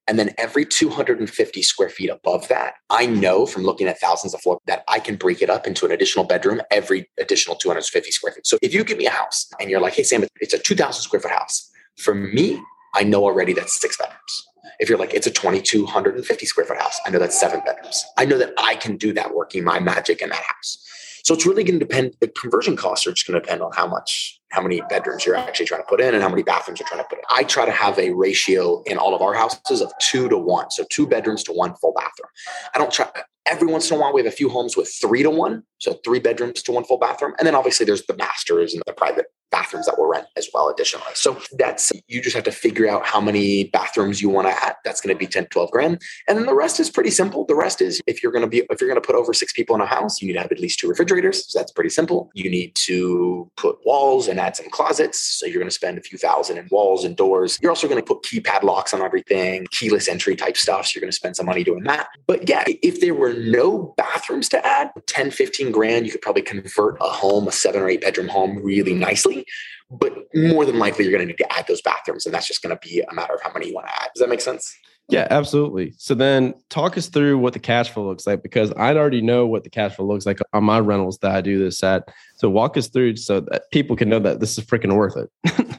[0.06, 3.86] and then every two hundred and fifty square feet above that, I know from looking
[3.86, 7.08] at thousands of floor that I can break it up into an additional bedroom every
[7.18, 8.46] additional two hundred fifty square feet.
[8.46, 10.74] So if you give me a house and you're like, "Hey Sam, it's a two
[10.74, 12.60] thousand square foot house," for me,
[12.94, 14.46] I know already that's six bedrooms.
[14.80, 18.04] If you're like, it's a 2,250 square foot house, I know that's seven bedrooms.
[18.16, 20.78] I know that I can do that working my magic in that house.
[21.24, 22.14] So it's really going to depend.
[22.20, 25.36] The conversion costs are just going to depend on how much, how many bedrooms you're
[25.36, 27.24] actually trying to put in and how many bathrooms you're trying to put in.
[27.30, 30.70] I try to have a ratio in all of our houses of two to one.
[30.70, 32.28] So two bedrooms to one full bathroom.
[32.74, 33.08] I don't try,
[33.46, 35.62] every once in a while, we have a few homes with three to one.
[35.78, 37.32] So three bedrooms to one full bathroom.
[37.38, 40.68] And then obviously there's the masters and the private bathrooms that will rent as well
[40.68, 41.06] additionally.
[41.14, 44.74] So that's you just have to figure out how many bathrooms you want to add.
[44.84, 46.02] That's going to be 10, 12 grand.
[46.26, 47.44] And then the rest is pretty simple.
[47.46, 49.52] The rest is if you're going to be if you're going to put over six
[49.52, 51.46] people in a house, you need to have at least two refrigerators.
[51.52, 52.30] So that's pretty simple.
[52.34, 55.20] You need to put walls and add some closets.
[55.20, 57.58] So you're going to spend a few thousand in walls and doors.
[57.62, 60.86] You're also going to put keypad locks on everything, keyless entry type stuff.
[60.86, 62.08] So you're going to spend some money doing that.
[62.26, 66.42] But yeah, if there were no bathrooms to add, 10, 15 grand, you could probably
[66.42, 69.43] convert a home, a seven or eight bedroom home really nicely.
[69.90, 72.26] But more than likely, you're going to need to add those bathrooms.
[72.26, 74.10] And that's just going to be a matter of how many you want to add.
[74.14, 74.74] Does that make sense?
[75.08, 75.92] Yeah, absolutely.
[75.98, 79.46] So then talk us through what the cash flow looks like because I already know
[79.46, 82.08] what the cash flow looks like on my rentals that I do this at.
[82.36, 85.76] So walk us through so that people can know that this is freaking worth it.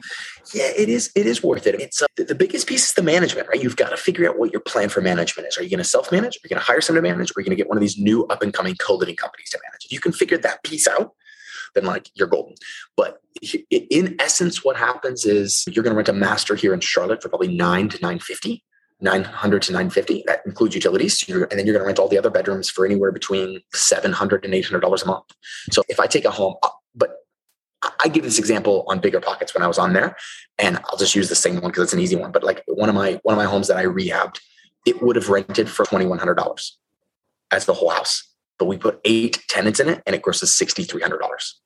[0.54, 1.10] Yeah, it is.
[1.16, 1.74] It is worth it.
[1.80, 3.60] It's uh, the biggest piece is the management, right?
[3.60, 5.58] You've got to figure out what your plan for management is.
[5.58, 6.36] Are you going to self manage?
[6.36, 7.30] Are you going to hire someone to manage?
[7.30, 9.50] Or are you going to get one of these new up and coming co-living companies
[9.50, 9.84] to manage?
[9.84, 11.14] If you can figure that piece out,
[11.74, 12.54] then like you're golden.
[12.96, 13.20] But
[13.70, 17.28] in essence, what happens is you're going to rent a master here in Charlotte for
[17.28, 18.62] probably nine to nine fifty.
[19.02, 22.30] 900 to 950 that includes utilities and then you're going to rent all the other
[22.30, 25.26] bedrooms for anywhere between 700 and 800 dollars a month
[25.70, 27.18] so if i take a home uh, but
[27.82, 30.16] I- give this example on bigger pockets when I was on there,
[30.58, 32.32] and I'll just use the same one because it's an easy one.
[32.32, 34.38] But like one of my one of my homes that I rehabbed,
[34.86, 36.78] it would have rented for twenty one hundred dollars
[37.50, 40.84] as the whole house, but we put eight tenants in it, and it grosses sixty
[40.84, 41.60] three hundred dollars.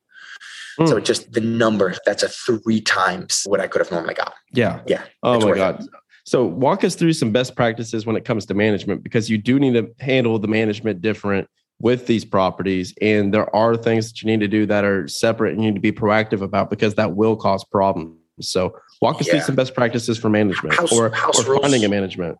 [0.78, 0.86] Hmm.
[0.86, 4.34] So just the number that's a three times what I could have normally got.
[4.52, 4.80] Yeah.
[4.86, 5.02] Yeah.
[5.22, 5.58] Oh my worth it.
[5.58, 5.86] God.
[6.24, 9.58] So walk us through some best practices when it comes to management because you do
[9.58, 11.48] need to handle the management different
[11.80, 12.94] with these properties.
[13.00, 15.76] And there are things that you need to do that are separate and you need
[15.76, 18.16] to be proactive about because that will cause problems.
[18.42, 21.84] So walk us through some best practices for management House- or, house or finding rules.
[21.84, 22.38] a management.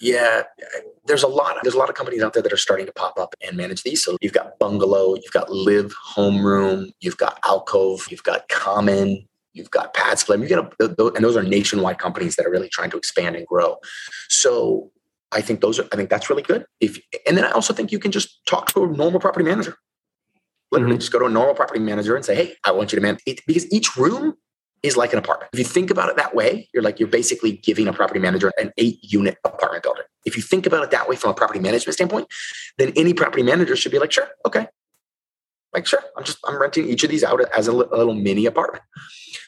[0.00, 0.42] Yeah,
[1.06, 1.58] there's a lot.
[1.62, 3.82] There's a lot of companies out there that are starting to pop up and manage
[3.82, 4.02] these.
[4.02, 9.70] So you've got bungalow, you've got live homeroom, you've got alcove, you've got common, you've
[9.70, 10.40] got PadSplit.
[10.40, 13.46] You get a, and those are nationwide companies that are really trying to expand and
[13.46, 13.76] grow.
[14.28, 14.90] So
[15.32, 15.86] I think those are.
[15.92, 16.64] I think that's really good.
[16.80, 19.76] If and then I also think you can just talk to a normal property manager.
[20.72, 21.00] Literally, mm-hmm.
[21.00, 23.20] just go to a normal property manager and say, "Hey, I want you to manage."
[23.26, 24.34] It, because each room
[24.82, 25.50] is like an apartment.
[25.52, 28.52] If you think about it that way, you're like you're basically giving a property manager
[28.58, 30.04] an eight unit apartment building.
[30.24, 32.28] If you think about it that way from a property management standpoint,
[32.78, 34.68] then any property manager should be like, sure, okay.
[35.72, 38.82] Like, sure, I'm just I'm renting each of these out as a, little mini apartment.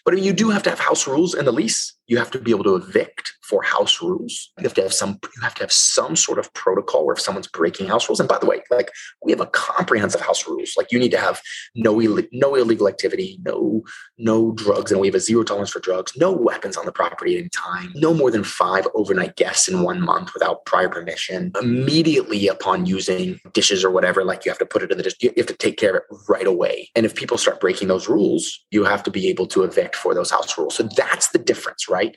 [0.04, 1.94] But you do have to have house rules in the lease.
[2.06, 4.50] You have to be able to evict for house rules.
[4.58, 5.18] You have to have some.
[5.22, 8.20] You have to have some sort of protocol where if someone's breaking house rules.
[8.20, 8.90] And by the way, like
[9.22, 10.72] we have a comprehensive house rules.
[10.76, 11.40] Like you need to have
[11.74, 13.82] no Ill- no illegal activity, no
[14.18, 16.12] no drugs, and we have a zero tolerance for drugs.
[16.16, 17.92] No weapons on the property at any time.
[17.94, 21.52] No more than five overnight guests in one month without prior permission.
[21.60, 25.14] Immediately upon using dishes or whatever, like you have to put it in the dish.
[25.20, 26.90] You have to take care of it right away.
[26.94, 30.14] And if people start breaking those rules, you have to be able to evict for
[30.14, 30.74] those house rules.
[30.74, 32.16] So that's the difference, right?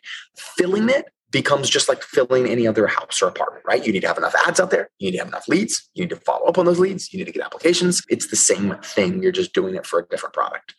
[0.57, 3.85] Filling it becomes just like filling any other house or apartment, right?
[3.85, 4.89] You need to have enough ads out there.
[4.99, 5.89] You need to have enough leads.
[5.93, 7.11] You need to follow up on those leads.
[7.11, 8.01] You need to get applications.
[8.07, 9.21] It's the same thing.
[9.21, 10.73] You're just doing it for a different product.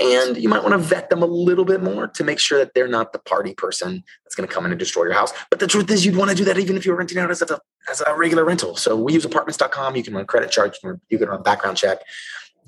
[0.00, 2.72] And you might want to vet them a little bit more to make sure that
[2.74, 5.32] they're not the party person that's going to come in and destroy your house.
[5.50, 7.42] But the truth is, you'd want to do that even if you're renting out as
[7.42, 8.76] a, as a regular rental.
[8.76, 9.94] So we use apartments.com.
[9.96, 12.00] You can run credit charge, you can- you can run background check.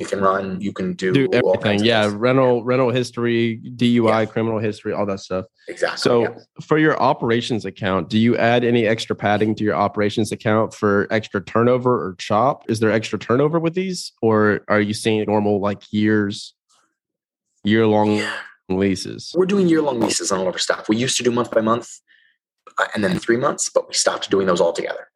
[0.03, 1.85] You can run, you can do, Do everything.
[1.85, 4.25] Yeah, rental, rental history, DUI, Yeah.
[4.27, 5.47] criminal history, all that stuff.
[5.69, 5.99] exactly.
[5.99, 6.29] So, yeah.
[6.61, 11.07] for your operations account, do you add any extra padding to your operations account for
[11.11, 12.69] extra turnover or chop?
[12.69, 16.55] Is there extra turnover with these, or are you seeing normal like years,
[17.65, 18.23] year long
[18.69, 19.33] leases?
[19.37, 20.89] we're doing year long leases on all of our stuff.
[20.89, 21.89] We used to do month by month
[22.79, 25.09] uh, and then three months, but we stopped doing those altogether.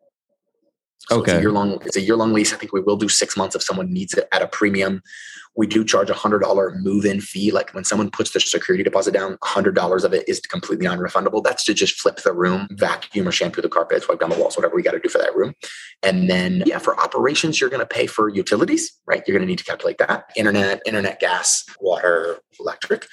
[0.98, 1.38] So it's Okay.
[1.38, 1.78] a year long.
[1.84, 2.52] It's a year long lease.
[2.52, 5.02] I think we will do six months if someone needs it at a premium.
[5.54, 7.50] We do charge a hundred dollar move in fee.
[7.50, 10.86] Like when someone puts their security deposit down, a hundred dollars of it is completely
[10.86, 11.42] non-refundable.
[11.42, 14.56] That's to just flip the room, vacuum or shampoo the carpets, wipe down the walls,
[14.56, 15.54] whatever we got to do for that room.
[16.02, 19.22] And then yeah, for operations, you're going to pay for utilities, right?
[19.26, 23.06] You're going to need to calculate that: internet, internet, gas, water, electric.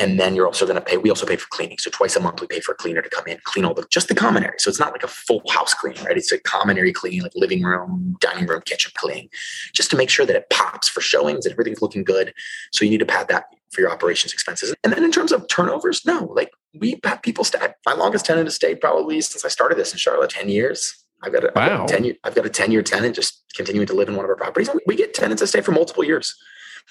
[0.00, 0.96] And then you're also going to pay.
[0.96, 1.78] We also pay for cleaning.
[1.78, 3.84] So twice a month, we pay for a cleaner to come in, clean all the
[3.90, 4.58] just the common area.
[4.58, 6.16] So it's not like a full house clean, right?
[6.16, 9.28] It's a common area cleaning, like living room, dining room, kitchen cleaning,
[9.74, 12.32] just to make sure that it pops for showings and everything's looking good.
[12.72, 14.72] So you need to pad that for your operations expenses.
[14.84, 17.58] And then in terms of turnovers, no, like we have people stay.
[17.84, 20.94] My longest tenant has stayed probably since I started this in Charlotte, ten years.
[21.22, 21.84] I've got a, I've got Wow.
[21.86, 22.14] a ten year.
[22.22, 24.70] I've got a ten year tenant just continuing to live in one of our properties.
[24.86, 26.36] We get tenants that stay for multiple years.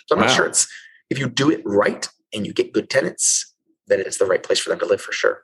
[0.08, 0.28] So I'm Wow.
[0.28, 0.68] not sure it's
[1.10, 3.54] if you do it right and you get good tenants,
[3.88, 5.44] then it's the right place for them to live for sure.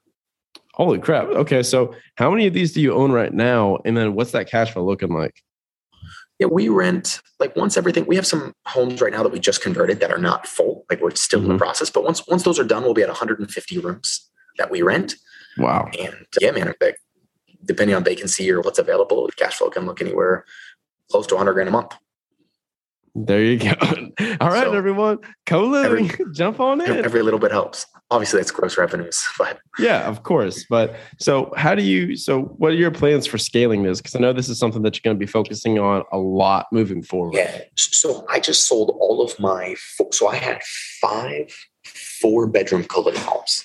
[0.74, 1.28] Holy crap!
[1.28, 4.50] Okay, so how many of these do you own right now, and then what's that
[4.50, 5.44] cash flow looking like?
[6.40, 8.06] Yeah, we rent like once everything.
[8.08, 10.84] We have some homes right now that we just converted that are not full.
[10.90, 11.60] Like we're still in the Mhm.
[11.60, 15.16] process, but once once those are done, we'll be at 150 rooms that we rent.
[15.60, 15.90] Wow.
[16.00, 16.98] And yeah, man, like,
[17.64, 20.44] depending on vacancy or what's available, cash flow can look anywhere
[21.12, 21.94] close to 100 grand a month.
[23.16, 23.74] There you go.
[24.42, 27.06] All right, So- everyone, co-living, jump on in.
[27.06, 27.86] Every little bit helps.
[28.10, 30.66] Obviously, that's gross revenues, but Yeah, of course.
[30.70, 32.16] But so, how do you?
[32.16, 34.00] So, what are your plans for scaling this?
[34.00, 36.68] Because I know this is something that you're going to be focusing on a lot
[36.72, 37.36] moving forward.
[37.36, 37.62] Yeah.
[37.76, 39.76] So I just sold all of my,
[40.12, 40.62] so I had
[41.02, 41.56] five
[41.86, 43.64] four bedroom co living homes.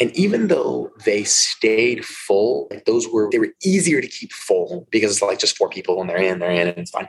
[0.00, 4.86] And even though they stayed full, like those were, they were easier to keep full
[4.90, 7.08] because it's like just four people when they're in, they're in and it's fine.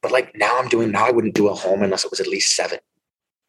[0.00, 2.26] But like now I'm doing, now I wouldn't do a home unless it was at
[2.26, 2.78] least seven.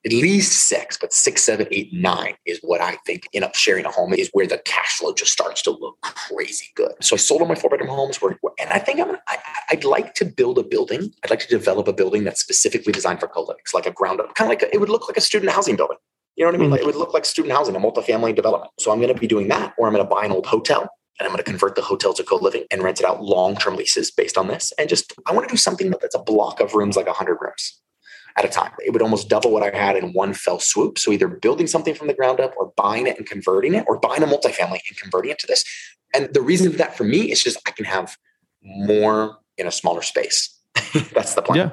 [0.03, 3.85] At least six, but six, seven, eight, nine is what I think in up sharing
[3.85, 6.93] a home is where the cash flow just starts to look crazy good.
[7.01, 9.37] So I sold all my four bedroom homes, where, and I think I'm I,
[9.69, 11.13] I'd like to build a building.
[11.23, 14.33] I'd like to develop a building that's specifically designed for co-living, like a ground up,
[14.33, 15.97] kind of like a, it would look like a student housing building.
[16.41, 16.69] You know what I mean?
[16.69, 16.71] Hmm.
[16.71, 18.71] Like it would look like student housing, a multifamily development.
[18.79, 20.89] So I'm going to be doing that, or I'm going to buy an old hotel
[21.19, 24.09] and I'm going to convert the hotel to co-living and rent it out long-term leases
[24.09, 24.73] based on this.
[24.79, 27.79] And just I want to do something that's a block of rooms, like 100 rooms
[28.37, 28.71] at a time.
[28.83, 30.97] It would almost double what I had in one fell swoop.
[30.97, 33.99] So either building something from the ground up, or buying it and converting it, or
[33.99, 35.63] buying a multifamily and converting it to this.
[36.11, 38.17] And the reason for that for me is just I can have
[38.63, 40.57] more in a smaller space.
[41.13, 41.59] that's the plan.
[41.59, 41.69] Yeah.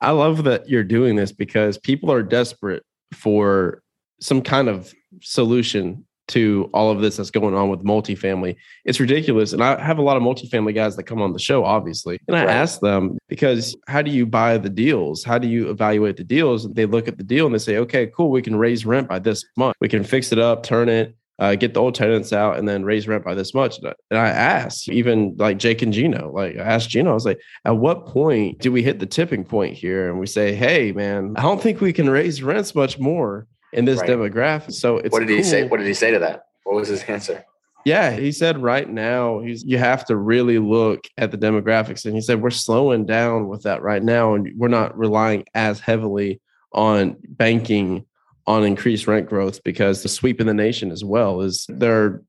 [0.00, 3.82] I love that you're doing this because people are desperate for
[4.20, 4.92] some kind of
[5.22, 8.54] solution to all of this that's going on with multifamily.
[8.84, 9.54] It's ridiculous.
[9.54, 12.18] And I have a lot of multifamily guys that come on the show, obviously.
[12.28, 12.54] And I Right.
[12.54, 15.24] ask them because how do you buy the deals?
[15.24, 16.70] How do you evaluate the deals?
[16.70, 19.20] They look at the deal and they say, okay, cool, we can raise rent by
[19.20, 19.74] this month.
[19.80, 22.84] We can fix it up, turn it, uh, get the old tenants out, and then
[22.84, 23.78] raise rent by this much.
[23.78, 27.40] And I asked, even like Jake and Gino, like I asked Gino, I was like,
[27.64, 30.10] at what point do we hit the tipping point here?
[30.10, 33.84] And we say, hey, man, I don't think we can raise rents much more in
[33.84, 34.10] this Right.
[34.10, 34.72] demographic.
[34.72, 35.66] So it's what did he say?
[35.66, 36.44] What did he say to that?
[36.64, 37.44] What was his answer?
[37.84, 42.14] Yeah, he said right now he's you have to really look at the demographics, and
[42.14, 46.40] he said we're slowing down with that right now, and we're not relying as heavily
[46.72, 48.04] on banking
[48.46, 52.22] on increased rent growth because the sweep in the nation as well is there are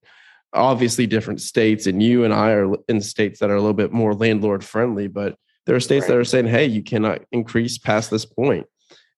[0.54, 3.92] obviously different states, and you and I are in states that are a little bit
[3.92, 5.36] more landlord friendly, but
[5.66, 8.66] there are states that are saying, hey, you cannot increase past this point.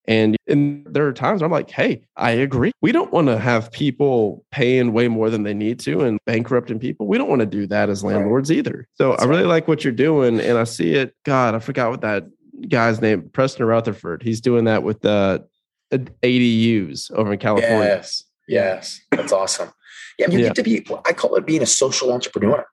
[0.06, 2.72] And, and there are times where I'm like, hey, I agree.
[2.82, 6.80] We don't want to have people paying way more than they need to and bankrupting
[6.80, 7.08] people.
[7.08, 8.16] We don't want to do that as Right.
[8.16, 8.88] landlords either.
[8.96, 9.50] So That's I really right.
[9.50, 10.40] like what you're doing.
[10.40, 11.14] And I see it.
[11.24, 12.26] God, I forgot what that
[12.68, 14.24] guy's name, Preston Rutherford.
[14.24, 15.46] He's doing that with the
[15.92, 17.86] uh, ADUs over in California.
[17.86, 18.24] Yes.
[18.48, 19.00] Yes.
[19.12, 19.70] That's awesome.
[20.18, 20.30] Yeah.
[20.30, 20.48] You Yeah.
[20.48, 22.66] get to be, I call it being a social entrepreneur.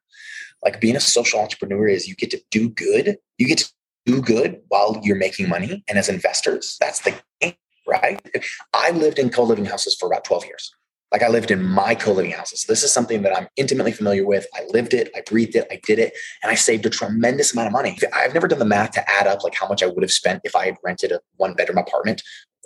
[0.64, 3.18] Like being a social entrepreneur is you get to do good.
[3.38, 3.70] You get to
[4.08, 5.84] do good while you're making money.
[5.86, 7.52] And as investors, that's the game,
[7.86, 8.20] right?
[8.72, 10.72] I lived in co living houses for about 12 years.
[11.12, 12.64] Like I lived in my co living houses.
[12.64, 14.46] This is something that I'm intimately familiar with.
[14.54, 17.66] I lived it, I breathed it, I did it, and I saved a tremendous amount
[17.66, 17.98] of money.
[18.14, 20.40] I've never done the math to add up like how much I would have spent
[20.44, 22.22] if I had rented a one bedroom apartment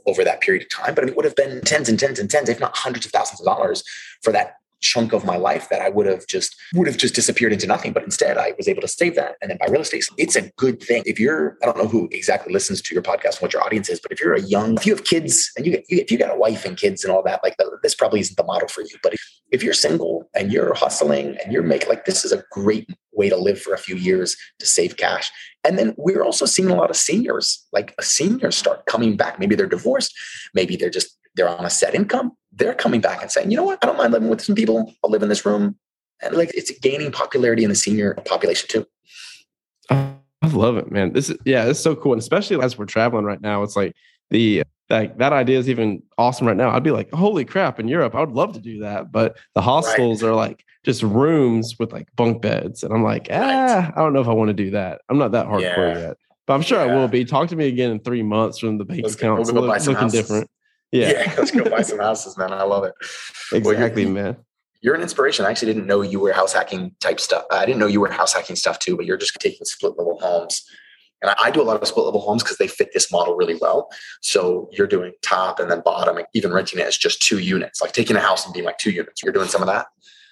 [0.07, 0.95] over that period of time.
[0.95, 3.41] But it would have been tens and tens and tens, if not hundreds of thousands
[3.41, 3.83] of dollars
[4.23, 7.53] for that chunk of my life that I would have just would have just disappeared
[7.53, 7.93] into nothing.
[7.93, 10.05] But instead, I was able to save that and then buy real estate.
[10.19, 11.03] It's a good thing.
[11.07, 13.89] If you're, I don't know who exactly listens to your podcast and what your audience
[13.89, 16.35] is, but if you're a young, if you have kids and you, if you got
[16.35, 18.97] a wife and kids and all that, like this probably isn't the model for you.
[19.03, 19.21] But if,
[19.53, 23.29] if you're single and you're hustling and you're making like this is a great way
[23.29, 25.31] to live for a few years to save cash.
[25.65, 29.39] And then we're also seeing a lot of seniors, like seniors start coming back.
[29.39, 30.13] Maybe they're divorced,
[30.55, 32.33] maybe they're just they're on a set income.
[32.53, 34.93] They're coming back and saying, you know what, I don't mind living with some people.
[35.03, 35.77] I'll live in this room.
[36.23, 38.87] And like it's gaining popularity in the senior population too.
[39.91, 41.13] I love it, man.
[41.13, 42.13] This is yeah, it's so cool.
[42.13, 43.95] And especially as we're traveling right now, it's like
[44.31, 46.71] the like that idea is even awesome right now.
[46.71, 49.11] I'd be like, holy crap, in Europe, I would love to do that.
[49.11, 50.29] But the hostels right.
[50.29, 52.83] are like just rooms with like bunk beds.
[52.83, 53.93] And I'm like, ah, right.
[53.97, 55.01] I don't know if I want to do that.
[55.09, 55.99] I'm not that hardcore yeah.
[55.99, 56.17] yet.
[56.47, 56.93] But I'm sure yeah.
[56.93, 57.25] I will be.
[57.25, 60.13] Talk to me again in three months when the bank account's look, looking houses.
[60.13, 60.51] different.
[60.93, 61.11] Yeah.
[61.11, 61.35] yeah.
[61.39, 62.53] let's go buy some houses, man.
[62.53, 62.95] I love it.
[63.53, 64.37] Exactly, well, man.
[64.83, 65.45] You're an inspiration.
[65.45, 67.45] I actually didn't know you were house hacking type stuff.
[67.51, 70.19] I didn't know you were house hacking stuff too, but you're just taking split level
[70.21, 70.65] homes.
[71.23, 73.37] And I, I do a lot of split level homes because they fit this model
[73.37, 73.89] really well.
[74.21, 77.81] So you're doing top and then bottom, and even renting it as just two units,
[77.81, 79.23] like taking a house and being like two units.
[79.23, 79.87] You're doing some of that.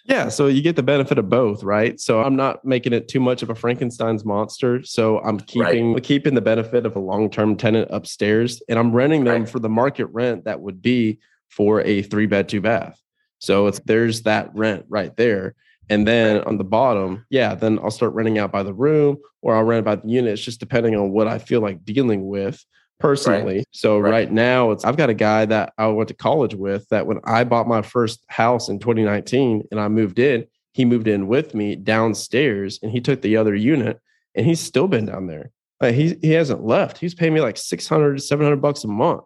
[0.07, 2.01] Yeah, so you get the benefit of both, right?
[2.01, 4.83] So I'm not making it too much of a Frankenstein's monster.
[4.83, 6.03] So I'm keeping right.
[6.03, 9.49] keeping the benefit of a long-term tenant upstairs and I'm renting them right.
[9.49, 13.01] for the market rent that would be for a three bed, two bath.
[13.39, 15.55] So it's there's that rent right there.
[15.89, 16.47] And then right.
[16.47, 19.85] on the bottom, yeah, then I'll start renting out by the room or I'll rent
[19.85, 20.33] by the unit.
[20.33, 22.65] It's just depending on what I feel like dealing with
[23.01, 23.57] personally.
[23.57, 23.67] Right.
[23.73, 24.11] So right.
[24.11, 24.33] right.
[24.33, 27.43] now it's I've got a guy that I went to college with that when I
[27.43, 31.75] bought my first house in 2019 and I moved in, he moved in with me
[31.75, 34.01] downstairs and he took the other unit
[34.37, 35.51] and he's still been down there.
[35.81, 36.99] Like he he hasn't left.
[36.99, 39.25] He's paying me like 600 700 bucks a month.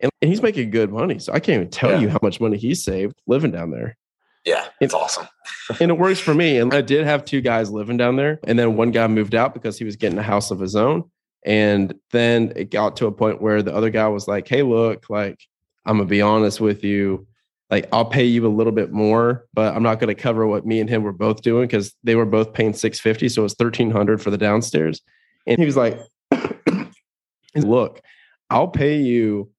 [0.00, 1.18] And, and he's making good money.
[1.18, 2.00] So I can't even tell yeah.
[2.00, 3.96] you how much money he saved living down there.
[4.44, 5.26] Yeah, it's awesome.
[5.80, 6.58] and it works for me.
[6.58, 8.38] And I did have two guys living down there.
[8.44, 11.10] And then one guy moved out because he was getting a house of his own.
[11.46, 15.08] And then it got to a point where the other guy was like, Hey, look,
[15.08, 15.40] like,
[15.86, 17.26] I'm going to be honest with you.
[17.70, 20.66] Like, I'll pay you a little bit more, but I'm not going to cover what
[20.66, 23.28] me and him were both doing because they were both paying 650.
[23.28, 25.00] So it was 1300 for the downstairs.
[25.46, 25.98] And he was like,
[27.54, 28.02] Look,
[28.50, 29.50] I'll pay you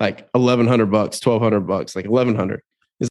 [0.00, 2.62] like 1100 bucks, 1200 bucks, like 1100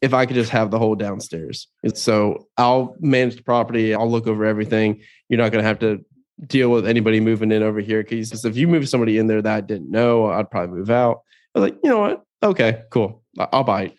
[0.02, 1.68] if I could just have the whole downstairs.
[1.94, 5.00] So I'll manage the property, I'll look over everything.
[5.28, 6.04] You're not going to have to
[6.44, 9.56] deal with anybody moving in over here because if you move somebody in there that
[9.56, 11.22] I didn't know, I'd probably move out.
[11.54, 12.24] I was like, you know what?
[12.42, 13.22] Okay, cool.
[13.38, 13.94] I'll buy it.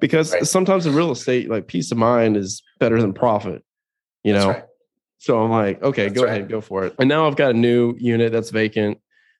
[0.00, 0.46] Because right.
[0.46, 3.62] sometimes in real estate, like peace of mind is better than profit,
[4.24, 4.48] you know?
[4.48, 4.64] Right.
[5.18, 6.30] So I'm like, okay, that's go right.
[6.30, 6.94] ahead, go for it.
[6.98, 8.98] And now I've got a new unit that's vacant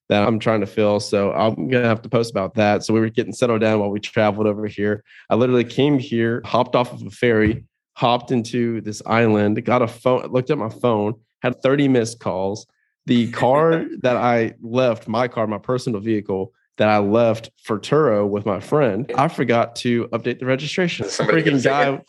[0.08, 1.00] that I'm trying to fill.
[1.00, 2.84] So I'm gonna have to post about that.
[2.84, 5.02] So we were getting settled down while we traveled over here.
[5.30, 7.64] I literally came here, hopped off of a ferry,
[7.96, 12.66] hopped into this island, got a phone, looked at my phone, had 30 missed calls.
[13.06, 18.28] The car that I left, my car, my personal vehicle that I left for Turo
[18.28, 21.08] with my friend, I forgot to update the registration.
[21.08, 22.02] Somebody freaking guy.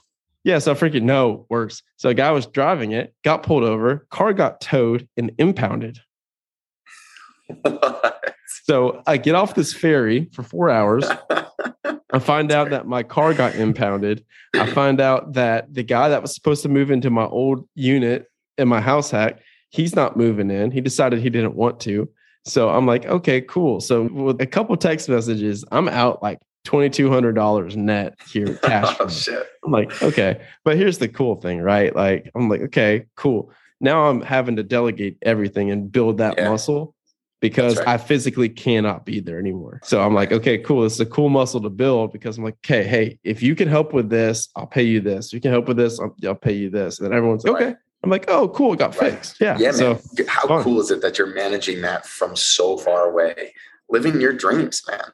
[0.43, 1.81] Yeah, so freaking no worse.
[1.95, 5.99] So a guy was driving it, got pulled over, car got towed and impounded.
[8.63, 11.05] so I get off this ferry for four hours.
[12.11, 14.25] I find out that my car got impounded.
[14.53, 18.27] I find out that the guy that was supposed to move into my old unit
[18.57, 20.71] in my house hack, he's not moving in.
[20.71, 22.09] He decided he didn't want to.
[22.45, 23.79] So I'm like, okay, cool.
[23.79, 28.97] So with a couple text messages, I'm out like $2,200 net here cash.
[28.99, 29.43] oh.
[29.65, 30.41] I'm like, okay.
[30.63, 31.95] But here's the cool thing, right?
[31.95, 33.51] Like, I'm like, okay, cool.
[33.79, 36.49] Now I'm having to delegate everything and build that yeah.
[36.49, 36.95] muscle
[37.41, 37.87] because right.
[37.89, 39.81] I physically cannot be there anymore.
[39.83, 40.85] So I'm like, okay, cool.
[40.85, 43.93] It's a cool muscle to build because I'm like, okay, hey, if you can help
[43.93, 45.27] with this, I'll pay you this.
[45.27, 46.99] If you can help with this, I'll, I'll pay you this.
[46.99, 47.75] And then everyone's like, okay.
[48.03, 49.13] I'm like, oh, cool, it got right.
[49.13, 49.39] fixed.
[49.39, 49.57] Yeah.
[49.57, 50.27] Yeah, so, man.
[50.27, 50.63] How fun.
[50.63, 53.53] cool is it that you're managing that from so far away,
[53.89, 55.05] living your dreams, man?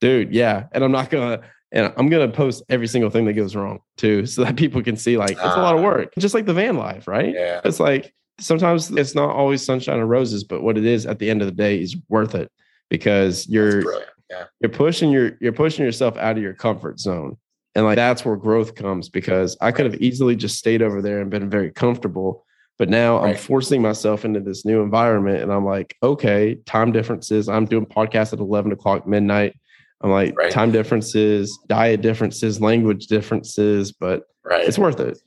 [0.00, 0.66] Dude, yeah.
[0.72, 1.40] And I'm not gonna
[1.72, 4.96] and I'm gonna post every single thing that goes wrong too, so that people can
[4.96, 5.84] see like it's a lot of ah.
[5.84, 6.14] work.
[6.18, 7.34] Just like the van life, right?
[7.34, 7.60] Yeah.
[7.64, 11.28] It's like sometimes it's not always sunshine and roses, but what it is at the
[11.28, 12.50] end of the day is worth it
[12.88, 13.82] because you're
[14.30, 14.44] yeah.
[14.60, 17.36] you're pushing your you're pushing yourself out of your comfort zone.
[17.74, 21.20] And like that's where growth comes because I could have easily just stayed over there
[21.20, 22.44] and been very comfortable.
[22.78, 23.30] But now right.
[23.30, 27.48] I'm forcing myself into this new environment and I'm like, okay, time differences.
[27.48, 29.54] I'm doing podcasts at 11 o'clock midnight.
[30.00, 30.50] I'm like, right.
[30.50, 34.66] time differences, diet differences, language differences, but right.
[34.66, 35.18] it's worth it.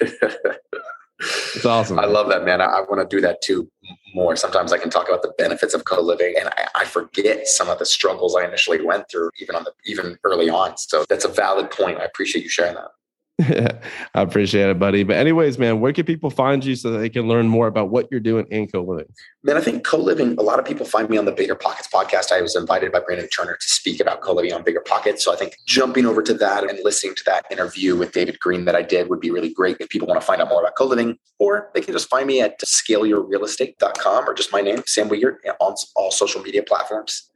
[1.54, 1.98] It's awesome.
[1.98, 2.60] I love that, man.
[2.60, 3.70] I, I want to do that too
[4.14, 4.36] more.
[4.36, 7.78] Sometimes I can talk about the benefits of co-living and I, I, forget some of
[7.78, 10.76] the struggles I initially went through, even on the even early on.
[10.76, 11.98] So that's a valid point.
[11.98, 12.88] I appreciate you sharing that.
[13.42, 13.80] I
[14.14, 15.02] appreciate it, buddy.
[15.02, 17.90] But anyways, man, where can people find you so that they can learn more about
[17.90, 19.12] what you're doing in co-living?
[19.42, 22.30] Man, I think co-living, a lot of people find me on the Bigger Pockets podcast.
[22.30, 25.24] I was invited by Brandon Turner to speak about co-living on Bigger Pockets.
[25.24, 28.66] So I think jumping over to that and listening to that interview with David Greene
[28.66, 30.76] that I did would be really great if people want to find out more about
[30.76, 31.18] co-living.
[31.40, 35.74] Or they can just find me at scaleyourrealestate.com or just my name, Sam Wegert, on
[35.96, 37.30] all social media platforms.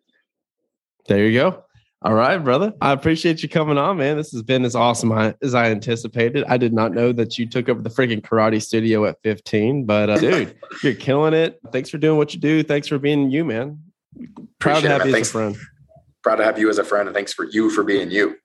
[1.08, 1.64] There you go.
[2.02, 2.72] All right, brother.
[2.80, 4.16] I appreciate you coming on, man.
[4.16, 5.10] This has been as awesome
[5.42, 6.44] as I anticipated.
[6.48, 10.08] I did not know that you took over the freaking karate studio at 15, but
[10.08, 11.58] uh, dude, you're killing it.
[11.72, 12.62] Thanks for doing what you do.
[12.62, 13.82] Thanks for being you, man.
[14.60, 15.28] Proud Appreciate to have it, you Thanks.
[15.28, 15.56] as a friend.
[16.22, 18.36] Proud to have you as a friend and thanks for you for being you.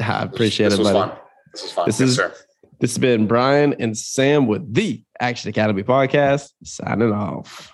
[0.00, 1.10] I appreciate this it, was buddy.
[1.10, 1.18] fun.
[1.52, 1.86] This was fun.
[1.86, 2.34] This yes, is- sir.
[2.78, 7.72] This has been Brian and Sam with the Action Academy podcast, signing off.